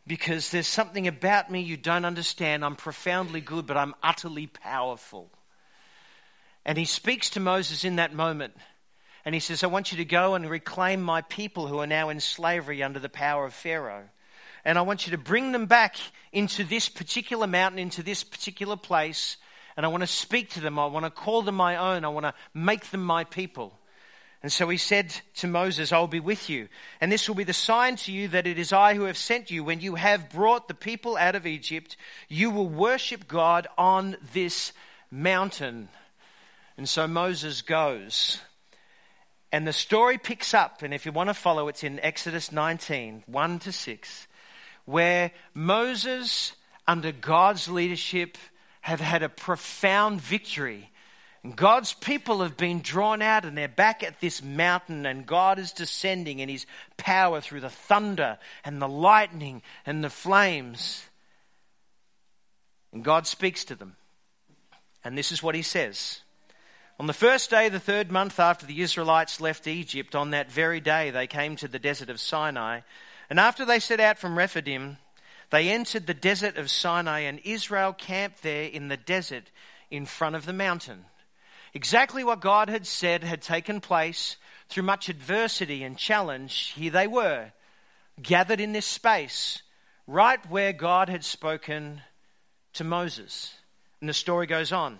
because 0.08 0.52
there's 0.52 0.68
something 0.68 1.08
about 1.08 1.52
me 1.52 1.60
you 1.60 1.78
don't 1.78 2.06
understand. 2.06 2.64
I'm 2.64 2.78
profoundly 2.78 3.42
good, 3.42 3.68
but 3.68 3.78
I'm 3.78 3.94
utterly 4.02 4.48
powerful. 4.48 5.30
And 6.66 6.78
he 6.78 6.86
speaks 6.86 7.32
to 7.32 7.40
Moses 7.40 7.84
in 7.84 7.98
that 7.98 8.14
moment. 8.14 8.54
And 9.26 9.36
he 9.36 9.42
says, 9.42 9.64
I 9.64 9.68
want 9.68 9.92
you 9.92 9.98
to 9.98 10.06
go 10.06 10.36
and 10.36 10.50
reclaim 10.50 11.02
my 11.02 11.22
people 11.22 11.68
who 11.68 11.80
are 11.80 11.88
now 11.88 12.08
in 12.10 12.22
slavery 12.22 12.82
under 12.82 13.00
the 13.00 13.10
power 13.10 13.46
of 13.46 13.54
Pharaoh. 13.54 14.06
And 14.64 14.78
I 14.78 14.82
want 14.82 15.06
you 15.06 15.12
to 15.12 15.18
bring 15.18 15.52
them 15.52 15.66
back 15.66 15.98
into 16.32 16.64
this 16.64 16.88
particular 16.88 17.46
mountain, 17.46 17.80
into 17.80 18.04
this 18.04 18.24
particular 18.24 18.78
place. 18.78 19.36
And 19.78 19.86
I 19.86 19.90
want 19.90 20.02
to 20.02 20.08
speak 20.08 20.50
to 20.52 20.60
them. 20.60 20.78
I 20.80 20.88
want 20.88 21.06
to 21.06 21.12
call 21.12 21.44
them 21.44 21.56
my 21.56 21.76
own. 21.78 22.04
I 22.04 22.10
want 22.10 22.26
to 22.26 22.34
make 22.54 22.90
them 22.90 23.04
my 23.04 23.24
people. 23.24 23.78
And 24.44 24.52
so 24.52 24.68
he 24.70 24.78
said 24.78 25.14
to 25.36 25.48
Moses, 25.48 25.92
I 25.92 26.00
will 26.00 26.08
be 26.08 26.20
with 26.20 26.50
you. 26.50 26.68
And 27.00 27.12
this 27.12 27.28
will 27.28 27.36
be 27.36 27.44
the 27.44 27.54
sign 27.54 27.96
to 27.98 28.12
you 28.12 28.28
that 28.30 28.48
it 28.48 28.60
is 28.60 28.74
I 28.74 28.96
who 28.96 29.04
have 29.04 29.18
sent 29.18 29.52
you. 29.52 29.64
When 29.64 29.80
you 29.80 29.96
have 29.96 30.30
brought 30.30 30.68
the 30.68 30.74
people 30.74 31.16
out 31.16 31.36
of 31.36 31.48
Egypt, 31.48 31.96
you 32.28 32.50
will 32.50 32.68
worship 32.68 33.28
God 33.28 33.68
on 33.78 34.18
this 34.34 34.74
mountain. 35.12 35.90
And 36.76 36.88
so 36.88 37.08
Moses 37.08 37.62
goes. 37.62 38.40
And 39.52 39.68
the 39.68 39.74
story 39.74 40.18
picks 40.18 40.54
up, 40.54 40.82
and 40.84 40.94
if 40.94 41.06
you 41.06 41.12
want 41.12 41.30
to 41.30 41.34
follow, 41.34 41.68
it's 41.68 41.84
in 41.84 42.00
Exodus 42.02 42.52
19 42.52 43.24
1 43.28 43.60
to 43.60 43.72
6, 43.72 44.28
where 44.86 45.32
Moses, 45.54 46.52
under 46.86 47.14
God's 47.14 47.70
leadership, 47.70 48.38
have 48.88 49.01
had 49.01 49.22
a 49.22 49.27
profound 49.27 50.22
victory. 50.22 50.89
And 51.44 51.58
God's 51.58 51.94
people 51.94 52.41
have 52.41 52.56
been 52.56 52.79
drawn 52.79 53.22
out 53.22 53.44
and 53.44 53.58
they're 53.58 53.67
back 53.67 54.01
at 54.01 54.22
this 54.22 54.41
mountain, 54.41 55.06
and 55.06 55.25
God 55.25 55.60
is 55.60 55.74
descending 55.74 56.39
in 56.39 56.48
his 56.48 56.65
power 56.96 57.41
through 57.41 57.60
the 57.60 57.70
thunder 57.70 58.38
and 58.63 58.82
the 58.82 58.88
lightning 58.88 59.62
and 59.86 60.01
the 60.01 60.10
flames. 60.10 61.03
And 62.94 63.03
God 63.03 63.27
speaks 63.27 63.65
to 63.65 63.75
them. 63.75 63.98
And 65.03 65.17
this 65.17 65.34
is 65.34 65.44
what 65.44 65.53
he 65.53 65.63
says 65.63 66.22
on 66.98 67.08
the 67.08 67.13
first 67.13 67.50
day, 67.50 67.67
of 67.67 67.74
the 67.74 67.79
third 67.82 68.10
month 68.10 68.39
after 68.39 68.65
the 68.65 68.82
Israelites 68.82 69.41
left 69.41 69.67
Egypt, 69.67 70.15
on 70.15 70.29
that 70.32 70.50
very 70.50 70.79
day 70.79 71.12
they 71.12 71.27
came 71.27 71.58
to 71.58 71.67
the 71.67 71.77
desert 71.77 72.10
of 72.10 72.22
Sinai. 72.22 72.79
And 73.29 73.38
after 73.38 73.65
they 73.65 73.79
set 73.79 74.00
out 74.00 74.17
from 74.17 74.38
Rephidim, 74.38 74.98
they 75.50 75.70
entered 75.70 76.08
the 76.08 76.13
desert 76.13 76.58
of 76.58 76.70
Sinai, 76.70 77.22
and 77.22 77.39
Israel 77.44 77.94
camped 77.94 78.44
there 78.44 78.66
in 78.66 78.88
the 78.88 78.98
desert 78.98 79.50
in 79.89 80.06
front 80.06 80.36
of 80.36 80.46
the 80.46 80.54
mountain. 80.54 81.06
Exactly 81.74 82.24
what 82.24 82.42
God 82.42 82.70
had 82.70 82.86
said 82.86 83.24
had 83.24 83.42
taken 83.42 83.82
place 83.82 84.38
through 84.70 84.84
much 84.84 85.10
adversity 85.10 85.84
and 85.84 85.98
challenge. 85.98 86.74
Here 86.75 86.92
they 86.92 87.08
were, 87.08 87.51
gathered 88.22 88.60
in 88.60 88.74
this 88.74 88.86
space, 88.86 89.62
right 90.06 90.39
where 90.50 90.74
God 90.74 91.08
had 91.10 91.24
spoken 91.24 92.01
to 92.74 92.84
Moses. 92.84 93.54
And 94.01 94.10
the 94.10 94.13
story 94.13 94.48
goes 94.48 94.72
on. 94.72 95.00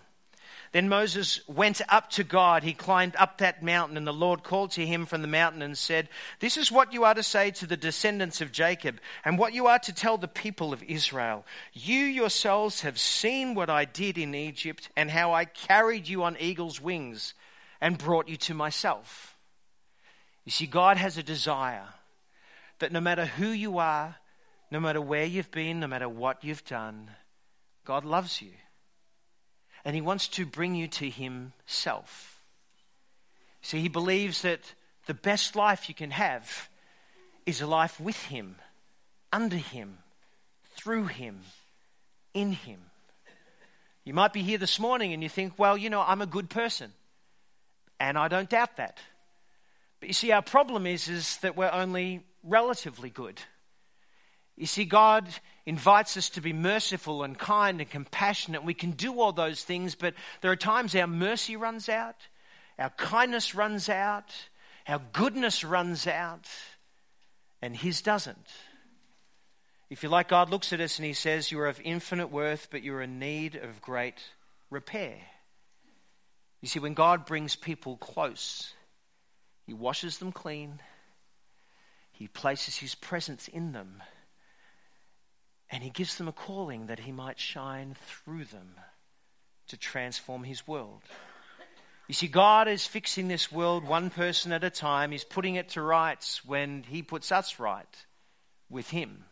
Then 0.72 0.90
Moses 0.90 1.40
went 1.48 1.82
up 1.88 2.10
to 2.12 2.24
God. 2.24 2.64
He 2.64 2.74
climbed 2.74 3.16
up 3.16 3.38
that 3.38 3.64
mountain, 3.64 3.98
and 3.98 4.06
the 4.06 4.14
Lord 4.14 4.44
called 4.44 4.72
to 4.72 4.86
him 4.86 5.06
from 5.06 5.22
the 5.22 5.28
mountain 5.28 5.62
and 5.62 5.78
said, 5.78 6.10
This 6.40 6.58
is 6.58 6.72
what 6.72 6.94
you 6.94 7.06
are 7.06 7.14
to 7.14 7.24
say 7.24 7.52
to 7.52 7.66
the 7.66 7.78
descendants 7.78 8.42
of 8.42 8.52
Jacob, 8.52 9.00
and 9.24 9.38
what 9.38 9.54
you 9.54 9.68
are 9.68 9.80
to 9.80 9.94
tell 9.94 10.18
the 10.18 10.28
people 10.28 10.74
of 10.74 10.84
Israel. 10.84 11.46
You 11.74 12.00
yourselves 12.00 12.82
have 12.82 13.00
seen 13.00 13.56
what 13.56 13.70
I 13.70 13.86
did 13.86 14.18
in 14.18 14.36
Egypt, 14.36 14.90
and 14.96 15.10
how 15.10 15.34
I 15.34 15.46
carried 15.46 16.08
you 16.08 16.24
on 16.24 16.38
eagle's 16.40 16.82
wings 16.82 17.34
and 17.80 17.98
brought 17.98 18.28
you 18.28 18.38
to 18.38 18.54
myself. 18.54 19.38
You 20.44 20.52
see, 20.52 20.66
God 20.66 20.98
has 20.98 21.18
a 21.18 21.24
desire 21.24 21.88
that 22.80 22.92
no 22.92 23.00
matter 23.02 23.26
who 23.26 23.48
you 23.48 23.78
are, 23.78 24.18
no 24.70 24.80
matter 24.80 25.02
where 25.02 25.26
you've 25.26 25.52
been, 25.52 25.80
no 25.80 25.88
matter 25.88 26.10
what 26.10 26.44
you've 26.44 26.66
done, 26.66 27.12
God 27.86 28.04
loves 28.04 28.42
you 28.42 28.52
and 29.88 29.96
he 29.96 30.02
wants 30.02 30.28
to 30.28 30.46
bring 30.46 30.76
you 30.76 30.90
to 30.90 31.10
himself. 31.10 32.42
See, 33.62 33.80
he 33.80 33.88
believes 33.88 34.42
that 34.42 34.60
the 35.06 35.14
best 35.14 35.56
life 35.56 35.88
you 35.88 35.96
can 35.96 36.12
have 36.12 36.68
is 37.46 37.62
a 37.62 37.68
life 37.68 37.98
with 37.98 38.22
him, 38.24 38.58
under 39.32 39.56
him, 39.56 40.00
through 40.76 41.06
him, 41.06 41.40
in 42.34 42.52
him. 42.52 42.82
You 44.04 44.14
might 44.14 44.34
be 44.34 44.44
here 44.44 44.58
this 44.58 44.78
morning 44.78 45.14
and 45.14 45.24
you 45.24 45.30
think, 45.30 45.54
well, 45.58 45.78
you 45.78 45.90
know, 45.90 46.04
I'm 46.06 46.22
a 46.22 46.26
good 46.26 46.50
person. 46.50 46.92
And 47.98 48.18
I 48.18 48.28
don't 48.28 48.50
doubt 48.50 48.76
that. 48.76 48.98
But 50.02 50.10
you 50.10 50.14
see, 50.14 50.34
our 50.34 50.42
problem 50.42 50.86
is, 50.86 51.08
is 51.08 51.38
that 51.38 51.56
we're 51.56 51.72
only 51.72 52.26
relatively 52.44 53.10
good. 53.10 53.40
You 54.58 54.66
see, 54.66 54.86
God 54.86 55.30
invites 55.68 56.18
us 56.18 56.30
to 56.32 56.42
be 56.42 56.52
merciful 56.52 57.24
and 57.24 57.38
kind 57.38 57.80
and 57.80 57.90
compassionate. 57.90 58.64
We 58.64 58.74
can 58.74 58.92
do 58.92 59.22
all 59.22 59.32
those 59.32 59.64
things, 59.64 59.94
but 59.94 60.16
there 60.42 60.52
are 60.52 60.56
times 60.56 60.96
our 60.96 61.08
mercy 61.08 61.56
runs 61.56 61.88
out, 61.88 62.16
our 62.80 62.90
kindness 62.90 63.54
runs 63.54 63.88
out, 63.88 64.34
our 64.88 65.00
goodness 65.14 65.64
runs 65.64 66.08
out, 66.08 66.48
and 67.62 67.76
His 67.76 68.02
doesn't. 68.02 68.48
If 69.92 70.02
you 70.02 70.10
like, 70.10 70.28
God 70.28 70.50
looks 70.50 70.74
at 70.74 70.82
us 70.82 70.98
and 70.98 71.06
He 71.06 71.14
says, 71.14 71.52
You 71.52 71.60
are 71.60 71.68
of 71.68 71.80
infinite 71.84 72.32
worth, 72.32 72.70
but 72.72 72.82
you're 72.82 73.02
in 73.02 73.20
need 73.20 73.56
of 73.56 73.80
great 73.80 74.22
repair. 74.72 75.18
You 76.62 76.68
see, 76.68 76.80
when 76.80 76.96
God 76.96 77.28
brings 77.28 77.56
people 77.56 77.96
close, 77.98 78.74
He 79.68 79.74
washes 79.74 80.18
them 80.18 80.32
clean, 80.32 80.80
He 82.12 82.28
places 82.28 82.78
His 82.78 82.96
presence 82.96 83.48
in 83.48 83.72
them 83.72 84.02
and 85.70 85.84
he 85.84 85.90
gives 85.90 86.18
them 86.18 86.28
a 86.28 86.34
calling 86.34 86.88
that 86.88 87.00
he 87.00 87.12
might 87.12 87.40
shine 87.40 87.96
through 88.08 88.46
them 88.46 88.76
to 89.68 89.78
transform 89.78 90.44
his 90.44 90.68
world. 90.68 91.02
You 92.08 92.14
see, 92.14 92.28
God 92.28 92.70
is 92.70 92.88
fixing 92.88 93.28
this 93.28 93.52
world 93.52 93.84
one 93.84 94.10
person 94.10 94.54
at 94.54 94.64
a 94.64 94.70
time. 94.70 95.12
He's 95.12 95.26
putting 95.26 95.56
it 95.56 95.70
to 95.70 95.82
rights 95.82 96.46
when 96.46 96.84
he 96.84 97.02
puts 97.02 97.34
us 97.34 97.60
right 97.60 98.06
with 98.70 98.90
him. 98.90 99.26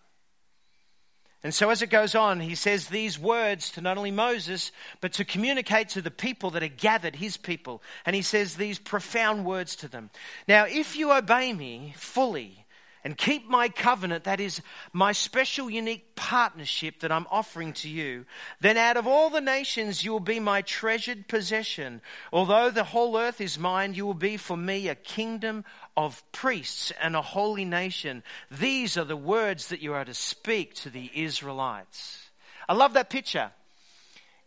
And 1.42 1.54
so, 1.54 1.70
as 1.70 1.84
it 1.84 1.92
goes 1.92 2.16
on, 2.16 2.40
he 2.40 2.56
says 2.56 2.88
these 2.88 3.20
words 3.20 3.72
to 3.74 3.82
not 3.82 3.98
only 3.98 4.10
Moses, 4.10 4.72
but 5.00 5.14
to 5.14 5.24
communicate 5.24 5.90
to 5.90 6.02
the 6.02 6.10
people 6.10 6.50
that 6.52 6.64
are 6.64 6.68
gathered, 6.68 7.16
his 7.16 7.38
people. 7.38 7.84
And 8.04 8.16
he 8.16 8.24
says 8.24 8.56
these 8.56 8.80
profound 8.80 9.46
words 9.46 9.76
to 9.78 9.88
them. 9.88 10.10
Now, 10.48 10.66
if 10.66 10.98
you 10.98 11.14
obey 11.14 11.54
me 11.54 11.94
fully, 11.98 12.65
and 13.06 13.16
keep 13.16 13.48
my 13.48 13.70
covenant, 13.70 14.24
that 14.24 14.40
is 14.40 14.64
my 14.92 15.12
special, 15.12 15.70
unique 15.70 16.16
partnership 16.16 17.02
that 17.02 17.12
I'm 17.12 17.28
offering 17.30 17.72
to 17.74 17.88
you, 17.88 18.26
then 18.62 18.78
out 18.78 18.98
of 18.98 19.06
all 19.06 19.30
the 19.30 19.42
nations 19.42 20.04
you 20.04 20.12
will 20.12 20.20
be 20.20 20.40
my 20.40 20.64
treasured 20.64 21.28
possession. 21.28 22.02
Although 22.34 22.72
the 22.72 22.84
whole 22.84 23.16
earth 23.16 23.40
is 23.42 23.60
mine, 23.60 23.94
you 23.94 24.08
will 24.08 24.16
be 24.16 24.38
for 24.38 24.58
me 24.58 24.88
a 24.88 24.96
kingdom 24.96 25.66
of 25.96 26.24
priests 26.32 26.92
and 27.00 27.16
a 27.16 27.22
holy 27.22 27.64
nation. 27.64 28.24
These 28.50 28.98
are 28.98 29.06
the 29.06 29.16
words 29.16 29.68
that 29.68 29.84
you 29.84 29.94
are 29.94 30.04
to 30.04 30.16
speak 30.16 30.74
to 30.78 30.90
the 30.90 31.12
Israelites. 31.14 32.28
I 32.68 32.74
love 32.74 32.94
that 32.94 33.12
picture. 33.12 33.52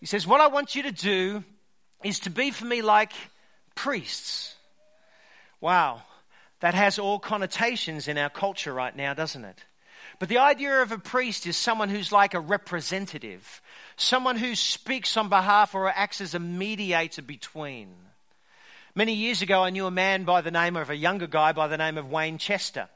He 0.01 0.07
says, 0.07 0.27
What 0.27 0.41
I 0.41 0.49
want 0.49 0.75
you 0.75 0.83
to 0.83 0.93
do 0.93 1.45
is 2.03 2.19
to 2.21 2.31
be 2.31 2.51
for 2.51 2.65
me 2.65 2.83
like 2.83 3.13
priests. 3.77 4.57
Wow. 5.61 6.03
That 6.61 6.75
has 6.75 6.99
all 6.99 7.19
connotations 7.19 8.09
in 8.09 8.19
our 8.19 8.31
culture 8.31 8.73
right 8.73 8.95
now, 8.95 9.15
doesn't 9.15 9.45
it? 9.45 9.65
But 10.19 10.29
the 10.29 10.39
idea 10.39 10.83
of 10.83 10.91
a 10.91 10.99
priest 10.99 11.47
is 11.47 11.57
someone 11.57 11.89
who's 11.89 12.11
like 12.11 12.35
a 12.35 12.41
representative, 12.41 13.63
someone 13.97 14.37
who 14.37 14.55
speaks 14.57 15.17
on 15.17 15.29
behalf 15.29 15.75
or 15.75 15.89
acts 15.89 16.21
as 16.21 16.35
a 16.35 16.41
mediator 16.41 17.23
between. 17.23 17.95
Many 18.95 19.15
years 19.15 19.43
ago, 19.43 19.63
I 19.63 19.71
knew 19.71 19.87
a 19.87 19.93
man 19.93 20.25
by 20.25 20.41
the 20.41 20.51
name 20.51 20.77
of 20.77 20.91
a 20.91 20.97
younger 20.97 21.29
guy 21.29 21.53
by 21.53 21.69
the 21.69 21.77
name 21.77 21.99
of 21.99 22.11
Wayne 22.11 22.39
Chester. 22.39 22.89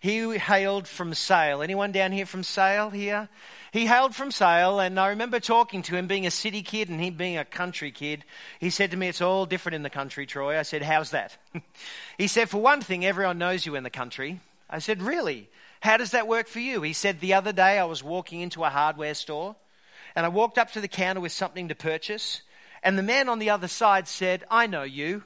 He 0.00 0.36
hailed 0.36 0.86
from 0.86 1.14
Sale. 1.14 1.62
Anyone 1.62 1.92
down 1.92 2.12
here 2.12 2.26
from 2.26 2.42
Sale 2.42 2.90
here? 2.90 3.30
He 3.76 3.84
hailed 3.84 4.14
from 4.14 4.30
Sale, 4.30 4.80
and 4.80 4.98
I 4.98 5.08
remember 5.08 5.38
talking 5.38 5.82
to 5.82 5.96
him, 5.96 6.06
being 6.06 6.26
a 6.26 6.30
city 6.30 6.62
kid 6.62 6.88
and 6.88 6.98
him 6.98 7.18
being 7.18 7.36
a 7.36 7.44
country 7.44 7.90
kid. 7.90 8.24
He 8.58 8.70
said 8.70 8.92
to 8.92 8.96
me, 8.96 9.08
It's 9.08 9.20
all 9.20 9.44
different 9.44 9.74
in 9.74 9.82
the 9.82 9.90
country, 9.90 10.24
Troy. 10.24 10.58
I 10.58 10.62
said, 10.62 10.80
How's 10.80 11.10
that? 11.10 11.36
he 12.16 12.26
said, 12.26 12.48
For 12.48 12.56
one 12.56 12.80
thing, 12.80 13.04
everyone 13.04 13.36
knows 13.36 13.66
you 13.66 13.74
in 13.74 13.84
the 13.84 13.90
country. 13.90 14.40
I 14.70 14.78
said, 14.78 15.02
Really? 15.02 15.50
How 15.80 15.98
does 15.98 16.12
that 16.12 16.26
work 16.26 16.48
for 16.48 16.58
you? 16.58 16.80
He 16.80 16.94
said, 16.94 17.20
The 17.20 17.34
other 17.34 17.52
day 17.52 17.78
I 17.78 17.84
was 17.84 18.02
walking 18.02 18.40
into 18.40 18.64
a 18.64 18.70
hardware 18.70 19.12
store, 19.12 19.56
and 20.14 20.24
I 20.24 20.30
walked 20.30 20.56
up 20.56 20.72
to 20.72 20.80
the 20.80 20.88
counter 20.88 21.20
with 21.20 21.32
something 21.32 21.68
to 21.68 21.74
purchase, 21.74 22.40
and 22.82 22.96
the 22.96 23.02
man 23.02 23.28
on 23.28 23.40
the 23.40 23.50
other 23.50 23.68
side 23.68 24.08
said, 24.08 24.42
I 24.50 24.68
know 24.68 24.84
you. 24.84 25.22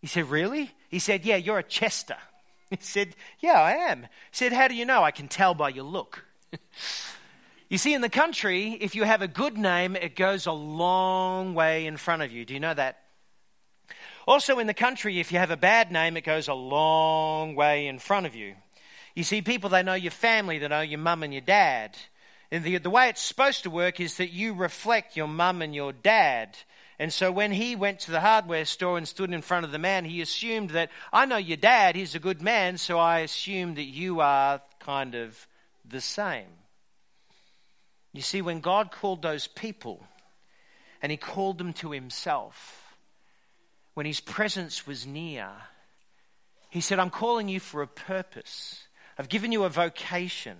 He 0.00 0.08
said, 0.08 0.28
Really? 0.28 0.72
He 0.88 0.98
said, 0.98 1.24
Yeah, 1.24 1.36
you're 1.36 1.60
a 1.60 1.62
Chester. 1.62 2.16
He 2.70 2.78
said, 2.80 3.14
Yeah, 3.38 3.60
I 3.60 3.92
am. 3.92 4.02
He 4.02 4.08
said, 4.32 4.52
How 4.52 4.66
do 4.66 4.74
you 4.74 4.84
know? 4.84 5.04
I 5.04 5.12
can 5.12 5.28
tell 5.28 5.54
by 5.54 5.68
your 5.68 5.84
look. 5.84 6.24
you 7.70 7.78
see, 7.78 7.94
in 7.94 8.02
the 8.02 8.10
country, 8.10 8.76
if 8.80 8.94
you 8.96 9.04
have 9.04 9.22
a 9.22 9.28
good 9.28 9.56
name, 9.56 9.96
it 9.96 10.16
goes 10.16 10.46
a 10.46 10.52
long 10.52 11.54
way 11.54 11.86
in 11.86 11.96
front 11.96 12.20
of 12.20 12.32
you. 12.32 12.44
Do 12.44 12.52
you 12.52 12.60
know 12.60 12.74
that? 12.74 12.98
Also, 14.26 14.58
in 14.58 14.66
the 14.66 14.74
country, 14.74 15.20
if 15.20 15.32
you 15.32 15.38
have 15.38 15.52
a 15.52 15.56
bad 15.56 15.90
name, 15.90 16.16
it 16.16 16.24
goes 16.24 16.48
a 16.48 16.54
long 16.54 17.54
way 17.54 17.86
in 17.86 17.98
front 17.98 18.26
of 18.26 18.34
you. 18.34 18.54
You 19.14 19.22
see, 19.22 19.40
people, 19.40 19.70
they 19.70 19.82
know 19.82 19.94
your 19.94 20.10
family, 20.10 20.58
they 20.58 20.68
know 20.68 20.80
your 20.80 20.98
mum 20.98 21.22
and 21.22 21.32
your 21.32 21.40
dad. 21.40 21.96
And 22.50 22.64
the, 22.64 22.78
the 22.78 22.90
way 22.90 23.08
it's 23.08 23.20
supposed 23.20 23.62
to 23.62 23.70
work 23.70 24.00
is 24.00 24.16
that 24.16 24.32
you 24.32 24.54
reflect 24.54 25.16
your 25.16 25.28
mum 25.28 25.62
and 25.62 25.74
your 25.74 25.92
dad. 25.92 26.56
And 26.98 27.12
so 27.12 27.30
when 27.30 27.52
he 27.52 27.76
went 27.76 28.00
to 28.00 28.10
the 28.10 28.20
hardware 28.20 28.64
store 28.64 28.98
and 28.98 29.06
stood 29.06 29.32
in 29.32 29.42
front 29.42 29.64
of 29.64 29.72
the 29.72 29.78
man, 29.78 30.04
he 30.04 30.20
assumed 30.20 30.70
that, 30.70 30.90
I 31.12 31.24
know 31.24 31.36
your 31.36 31.56
dad, 31.56 31.94
he's 31.94 32.16
a 32.16 32.20
good 32.20 32.42
man, 32.42 32.78
so 32.78 32.98
I 32.98 33.20
assume 33.20 33.76
that 33.76 33.84
you 33.84 34.20
are 34.20 34.60
kind 34.80 35.14
of 35.14 35.46
the 35.88 36.00
same. 36.00 36.46
You 38.12 38.22
see, 38.22 38.42
when 38.42 38.60
God 38.60 38.90
called 38.90 39.22
those 39.22 39.46
people, 39.46 40.04
and 41.02 41.10
he 41.10 41.16
called 41.16 41.58
them 41.58 41.72
to 41.74 41.92
himself, 41.92 42.96
when 43.94 44.06
his 44.06 44.20
presence 44.20 44.86
was 44.86 45.06
near, 45.06 45.48
he 46.70 46.80
said, 46.80 46.98
I'm 46.98 47.10
calling 47.10 47.48
you 47.48 47.60
for 47.60 47.82
a 47.82 47.86
purpose. 47.86 48.84
I've 49.18 49.28
given 49.28 49.52
you 49.52 49.64
a 49.64 49.68
vocation. 49.68 50.56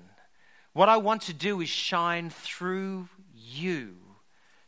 What 0.72 0.88
I 0.88 0.98
want 0.98 1.22
to 1.22 1.32
do 1.32 1.60
is 1.60 1.68
shine 1.68 2.30
through 2.30 3.08
you 3.34 3.96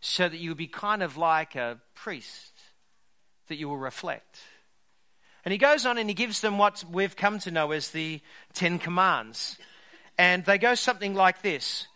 so 0.00 0.28
that 0.28 0.38
you'll 0.38 0.54
be 0.54 0.66
kind 0.66 1.02
of 1.02 1.16
like 1.16 1.54
a 1.54 1.78
priest 1.94 2.52
that 3.48 3.56
you 3.56 3.68
will 3.68 3.78
reflect. 3.78 4.38
And 5.44 5.52
he 5.52 5.58
goes 5.58 5.86
on 5.86 5.98
and 5.98 6.08
he 6.08 6.14
gives 6.14 6.40
them 6.40 6.58
what 6.58 6.84
we've 6.90 7.16
come 7.16 7.38
to 7.40 7.50
know 7.50 7.72
as 7.72 7.90
the 7.90 8.20
Ten 8.52 8.78
Commands. 8.78 9.58
And 10.18 10.44
they 10.44 10.58
go 10.58 10.74
something 10.74 11.14
like 11.14 11.42
this 11.42 11.86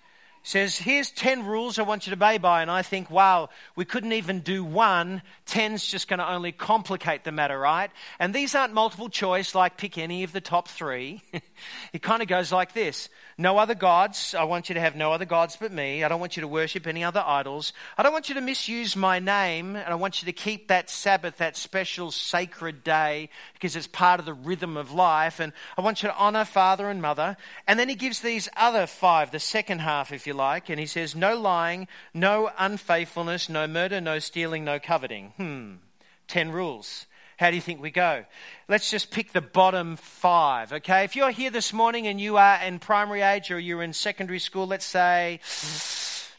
says, 0.47 0.79
Here's 0.79 1.11
10 1.11 1.45
rules 1.45 1.79
I 1.79 1.83
want 1.83 2.07
you 2.07 2.15
to 2.15 2.17
obey 2.17 2.39
by. 2.39 2.63
And 2.63 2.71
I 2.71 2.83
think, 2.83 3.11
wow, 3.11 3.49
we 3.75 3.85
couldn't 3.85 4.13
even 4.13 4.41
do 4.41 4.63
one. 4.63 5.23
Ten's 5.45 5.85
just 5.85 6.07
going 6.07 6.21
to 6.21 6.31
only 6.31 6.53
complicate 6.53 7.25
the 7.25 7.33
matter, 7.33 7.59
right? 7.59 7.91
And 8.21 8.33
these 8.33 8.55
aren't 8.55 8.73
multiple 8.73 9.09
choice, 9.09 9.57
like 9.57 9.77
pick 9.77 9.99
any 9.99 10.23
of 10.23 10.33
the 10.33 10.41
top 10.41 10.69
three. 10.69 11.23
it 11.93 12.03
kind 12.03 12.23
of 12.23 12.29
goes 12.29 12.53
like 12.53 12.73
this 12.73 13.09
no 13.39 13.59
other 13.59 13.75
gods. 13.75 14.35
I 14.35 14.45
want 14.45 14.71
you 14.71 14.75
to 14.77 14.81
have 14.81 14.97
no 14.97 15.13
other 15.13 15.27
gods 15.27 15.59
but 15.61 15.71
me. 15.71 16.03
I 16.03 16.09
don't 16.09 16.21
want 16.21 16.37
you 16.37 16.41
to 16.41 16.49
worship 16.49 16.87
any 16.87 17.05
other 17.05 17.23
idols. 17.25 17.75
I 17.99 18.03
don't 18.03 18.13
want 18.13 18.31
you 18.31 18.35
to 18.37 18.41
misuse 18.41 18.97
my 18.97 19.19
name. 19.19 19.77
And 19.77 19.89
I 19.89 19.95
want 19.95 20.23
you 20.23 20.27
to 20.27 20.33
keep 20.33 20.69
that 20.69 20.89
Sabbath, 20.89 21.37
that 21.37 21.57
special 21.57 22.11
sacred 22.11 22.83
day, 22.83 23.29
because 23.53 23.77
it's 23.77 23.87
part 23.87 24.21
of 24.21 24.27
the 24.27 24.33
rhythm 24.33 24.79
of 24.79 24.93
life. 24.93 25.39
And 25.39 25.53
I 25.77 25.83
want 25.83 26.03
you 26.03 26.09
to 26.09 26.17
honor 26.17 26.47
father 26.47 26.89
and 26.89 27.03
mother. 27.03 27.37
And 27.67 27.79
then 27.79 27.91
he 27.91 27.95
gives 27.95 28.21
these 28.21 28.49
other 28.57 28.87
five, 28.87 29.33
the 29.33 29.41
second 29.41 29.81
half, 29.81 30.13
if 30.13 30.27
you 30.27 30.33
like. 30.37 30.69
And 30.71 30.79
he 30.79 30.87
says, 30.87 31.17
no 31.17 31.37
lying, 31.37 31.89
no 32.15 32.51
unfaithfulness, 32.59 33.49
no 33.49 33.67
murder, 33.67 34.01
no 34.01 34.19
stealing, 34.19 34.65
no 34.65 34.79
coveting. 34.79 35.33
Hmm. 35.37 35.75
Ten 36.29 36.53
rules. 36.53 37.07
How 37.39 37.51
do 37.51 37.57
you 37.57 37.63
think 37.63 37.83
we 37.83 37.91
go? 37.91 38.25
Let's 38.67 38.91
just 38.91 39.11
pick 39.11 39.33
the 39.33 39.43
bottom 39.43 39.97
five, 39.97 40.73
okay? 40.73 41.05
If 41.05 41.17
you're 41.17 41.31
here 41.31 41.51
this 41.51 41.73
morning 41.73 42.07
and 42.07 42.19
you 42.19 42.39
are 42.39 42.63
in 42.63 42.79
primary 42.79 43.21
age 43.21 43.51
or 43.51 43.59
you're 43.59 43.83
in 43.83 43.93
secondary 43.93 44.39
school, 44.39 44.67
let's 44.67 44.87
say 44.87 45.41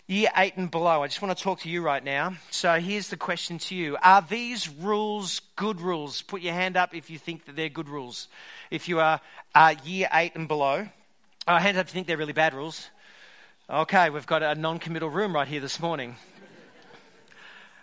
year 0.07 0.29
eight 0.35 0.57
and 0.57 0.71
below, 0.71 1.03
I 1.03 1.07
just 1.07 1.21
want 1.21 1.37
to 1.37 1.43
talk 1.43 1.59
to 1.61 1.69
you 1.69 1.83
right 1.83 2.03
now. 2.03 2.33
So 2.49 2.79
here's 2.79 3.09
the 3.09 3.17
question 3.17 3.59
to 3.59 3.75
you 3.75 3.95
Are 4.01 4.23
these 4.27 4.67
rules 4.69 5.41
good 5.55 5.81
rules? 5.81 6.23
Put 6.23 6.41
your 6.41 6.53
hand 6.53 6.77
up 6.77 6.95
if 6.95 7.11
you 7.11 7.19
think 7.19 7.45
that 7.45 7.55
they're 7.55 7.69
good 7.69 7.89
rules. 7.89 8.27
If 8.71 8.89
you 8.89 8.99
are 8.99 9.21
uh, 9.53 9.75
year 9.83 10.07
eight 10.11 10.35
and 10.35 10.47
below, 10.47 10.87
uh, 11.45 11.59
hand 11.59 11.77
up 11.77 11.85
if 11.85 11.91
you 11.91 11.93
think 11.93 12.07
they're 12.07 12.17
really 12.17 12.33
bad 12.33 12.55
rules. 12.55 12.89
Okay, 13.69 14.09
we've 14.09 14.25
got 14.25 14.43
a 14.43 14.55
non 14.55 14.79
committal 14.79 15.09
room 15.09 15.36
right 15.36 15.45
here 15.47 15.59
this 15.59 15.81
morning. 15.81 16.15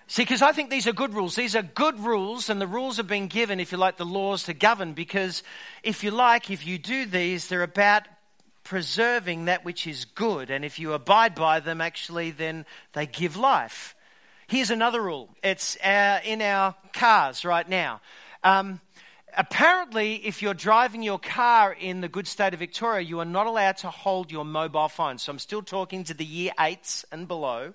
See, 0.07 0.23
because 0.23 0.41
I 0.41 0.53
think 0.53 0.71
these 0.71 0.87
are 0.87 0.95
good 0.95 1.13
rules. 1.13 1.35
These 1.35 1.55
are 1.55 1.63
good 1.63 2.01
rules, 2.01 2.49
and 2.49 2.59
the 2.59 2.67
rules 2.67 2.97
have 2.97 3.07
been 3.07 3.27
given, 3.27 3.61
if 3.61 3.71
you 3.71 3.77
like, 3.77 3.99
the 3.99 4.07
laws 4.07 4.45
to 4.45 4.55
govern, 4.55 4.95
because 4.95 5.43
if 5.83 6.03
you 6.03 6.11
like, 6.11 6.51
if 6.51 6.67
you 6.67 6.79
do 6.79 7.05
these, 7.05 7.49
they're 7.49 7.63
about 7.63 8.05
preserving 8.63 9.45
that 9.45 9.67
which 9.67 9.87
is 9.87 10.07
good. 10.07 10.51
And 10.51 10.65
if 10.65 10.79
you 10.79 10.95
abide 10.95 11.35
by 11.35 11.61
them, 11.61 11.83
actually, 11.83 12.31
then 12.31 12.65
they 12.95 13.05
give 13.05 13.37
life. 13.37 13.95
Here's 14.47 14.71
another 14.71 15.03
rule 15.03 15.29
it's 15.43 15.77
uh, 15.85 16.21
in 16.25 16.41
our 16.41 16.75
cars 16.95 17.45
right 17.45 17.69
now. 17.69 18.01
Um, 18.43 18.81
apparently, 19.37 20.17
if 20.27 20.43
you're 20.43 20.55
driving 20.55 21.03
your 21.03 21.19
car 21.19 21.73
in 21.73 22.01
the 22.01 22.09
good 22.09 22.27
state 22.27 22.53
of 22.53 22.61
Victoria, 22.61 23.03
you 23.03 23.21
are 23.21 23.25
not 23.25 23.47
allowed 23.47 23.79
to 23.79 23.91
hold 23.91 24.31
your 24.31 24.45
mobile 24.45 24.89
phone. 24.89 25.19
So 25.19 25.33
I'm 25.33 25.39
still 25.39 25.63
talking 25.63 26.05
to 26.05 26.15
the 26.15 26.25
year 26.25 26.53
eights 26.59 27.05
and 27.13 27.29
below. 27.29 27.75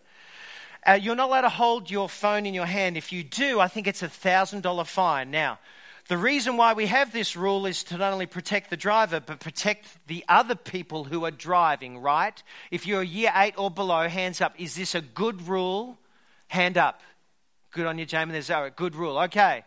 Uh, 0.87 0.93
you're 0.93 1.15
not 1.15 1.29
allowed 1.29 1.41
to 1.41 1.49
hold 1.49 1.91
your 1.91 2.07
phone 2.07 2.45
in 2.45 2.53
your 2.53 2.65
hand. 2.65 2.97
If 2.97 3.11
you 3.11 3.23
do, 3.23 3.59
I 3.59 3.67
think 3.67 3.87
it's 3.87 4.01
a 4.01 4.07
$1,000 4.07 4.87
fine. 4.87 5.29
Now, 5.29 5.59
the 6.07 6.17
reason 6.17 6.57
why 6.57 6.73
we 6.73 6.87
have 6.87 7.11
this 7.11 7.35
rule 7.35 7.65
is 7.65 7.83
to 7.85 7.97
not 7.97 8.13
only 8.13 8.25
protect 8.25 8.69
the 8.69 8.77
driver, 8.77 9.19
but 9.19 9.39
protect 9.39 9.85
the 10.07 10.25
other 10.27 10.55
people 10.55 11.03
who 11.03 11.25
are 11.25 11.31
driving, 11.31 11.99
right? 11.99 12.41
If 12.71 12.87
you're 12.87 13.01
a 13.01 13.05
year 13.05 13.31
eight 13.35 13.55
or 13.57 13.69
below, 13.69 14.07
hands 14.07 14.41
up. 14.41 14.55
Is 14.57 14.75
this 14.75 14.95
a 14.95 15.01
good 15.01 15.47
rule? 15.47 15.99
Hand 16.47 16.77
up. 16.77 17.01
Good 17.71 17.85
on 17.85 17.99
you, 17.99 18.07
Jamie. 18.07 18.31
There's 18.31 18.49
a 18.49 18.71
good 18.75 18.95
rule. 18.95 19.19
Okay. 19.19 19.63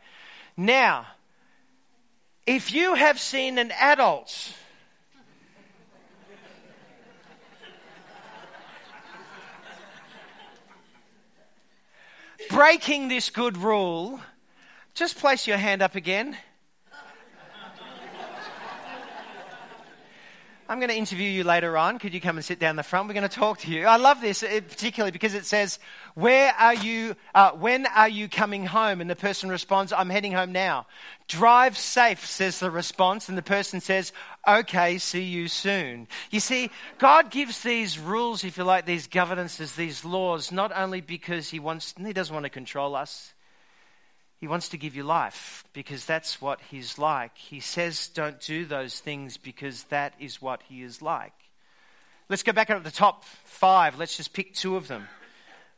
Now, 0.56 1.06
if 2.46 2.72
you 2.72 2.94
have 2.94 3.20
seen 3.20 3.58
an 3.58 3.70
adult 3.72 4.54
breaking 12.50 13.08
this 13.08 13.30
good 13.30 13.56
rule, 13.56 14.20
just 14.94 15.16
place 15.18 15.46
your 15.46 15.56
hand 15.56 15.82
up 15.82 15.94
again. 15.94 16.36
I'm 20.68 20.78
going 20.78 20.90
to 20.90 20.96
interview 20.96 21.28
you 21.28 21.44
later 21.44 21.76
on. 21.76 21.98
Could 21.98 22.14
you 22.14 22.20
come 22.20 22.36
and 22.36 22.44
sit 22.44 22.58
down 22.58 22.76
the 22.76 22.82
front? 22.82 23.08
We're 23.08 23.14
going 23.14 23.28
to 23.28 23.34
talk 23.34 23.58
to 23.60 23.70
you. 23.70 23.84
I 23.84 23.96
love 23.96 24.20
this, 24.20 24.42
uh, 24.42 24.60
particularly 24.68 25.10
because 25.10 25.34
it 25.34 25.44
says, 25.44 25.78
"Where 26.14 26.54
are 26.58 26.74
you? 26.74 27.16
Uh, 27.34 27.50
when 27.50 27.86
are 27.86 28.08
you 28.08 28.28
coming 28.28 28.64
home?" 28.66 29.00
And 29.00 29.10
the 29.10 29.16
person 29.16 29.48
responds, 29.48 29.92
"I'm 29.92 30.08
heading 30.08 30.32
home 30.32 30.52
now." 30.52 30.86
Drive 31.26 31.76
safe, 31.76 32.24
says 32.24 32.60
the 32.60 32.70
response, 32.70 33.28
and 33.28 33.36
the 33.36 33.42
person 33.42 33.80
says, 33.80 34.12
"Okay, 34.46 34.98
see 34.98 35.24
you 35.24 35.48
soon." 35.48 36.06
You 36.30 36.40
see, 36.40 36.70
God 36.98 37.30
gives 37.30 37.62
these 37.62 37.98
rules, 37.98 38.44
if 38.44 38.56
you 38.56 38.64
like, 38.64 38.86
these 38.86 39.08
governances, 39.08 39.74
these 39.74 40.04
laws, 40.04 40.52
not 40.52 40.72
only 40.74 41.00
because 41.00 41.50
He 41.50 41.58
wants, 41.58 41.94
He 41.98 42.12
doesn't 42.12 42.32
want 42.32 42.44
to 42.44 42.50
control 42.50 42.94
us. 42.94 43.34
He 44.42 44.48
wants 44.48 44.70
to 44.70 44.76
give 44.76 44.96
you 44.96 45.04
life 45.04 45.62
because 45.72 46.04
that's 46.04 46.40
what 46.40 46.58
He's 46.68 46.98
like. 46.98 47.38
He 47.38 47.60
says, 47.60 48.08
don't 48.08 48.40
do 48.40 48.64
those 48.64 48.98
things 48.98 49.36
because 49.36 49.84
that 49.84 50.14
is 50.18 50.42
what 50.42 50.62
He 50.68 50.82
is 50.82 51.00
like. 51.00 51.32
Let's 52.28 52.42
go 52.42 52.50
back 52.50 52.68
up 52.68 52.78
to 52.78 52.82
the 52.82 52.90
top 52.90 53.22
five. 53.44 54.00
Let's 54.00 54.16
just 54.16 54.32
pick 54.32 54.52
two 54.52 54.74
of 54.74 54.88
them. 54.88 55.06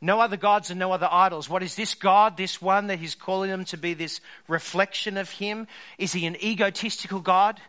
No 0.00 0.18
other 0.18 0.38
gods 0.38 0.70
and 0.70 0.80
no 0.80 0.92
other 0.92 1.06
idols. 1.10 1.46
What 1.46 1.62
is 1.62 1.74
this 1.74 1.94
God, 1.94 2.38
this 2.38 2.62
one 2.62 2.86
that 2.86 2.98
He's 2.98 3.14
calling 3.14 3.50
them 3.50 3.66
to 3.66 3.76
be 3.76 3.92
this 3.92 4.22
reflection 4.48 5.18
of 5.18 5.28
Him? 5.28 5.66
Is 5.98 6.14
He 6.14 6.24
an 6.24 6.42
egotistical 6.42 7.20
God? 7.20 7.60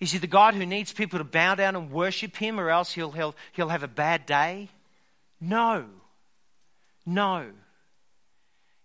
Is 0.00 0.10
He 0.10 0.18
the 0.18 0.26
God 0.26 0.54
who 0.54 0.66
needs 0.66 0.92
people 0.92 1.20
to 1.20 1.24
bow 1.24 1.54
down 1.54 1.76
and 1.76 1.92
worship 1.92 2.34
Him 2.34 2.58
or 2.58 2.70
else 2.70 2.92
He'll, 2.92 3.12
he'll, 3.12 3.36
he'll 3.52 3.68
have 3.68 3.84
a 3.84 3.88
bad 3.88 4.26
day? 4.26 4.68
No. 5.40 5.84
No. 7.06 7.52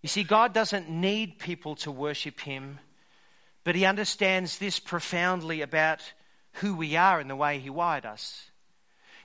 You 0.02 0.10
see, 0.10 0.24
God 0.24 0.54
doesn't 0.54 0.90
need 0.90 1.40
people 1.40 1.76
to 1.78 1.92
worship 1.92 2.40
Him, 2.40 2.80
but 3.64 3.76
He 3.76 3.86
understands 3.86 4.58
this 4.58 4.80
profoundly 4.80 5.62
about 5.62 6.02
who 6.54 6.76
we 6.76 6.96
are 6.96 7.20
and 7.20 7.30
the 7.30 7.36
way 7.36 7.60
He 7.60 7.70
wired 7.70 8.06
us. 8.06 8.50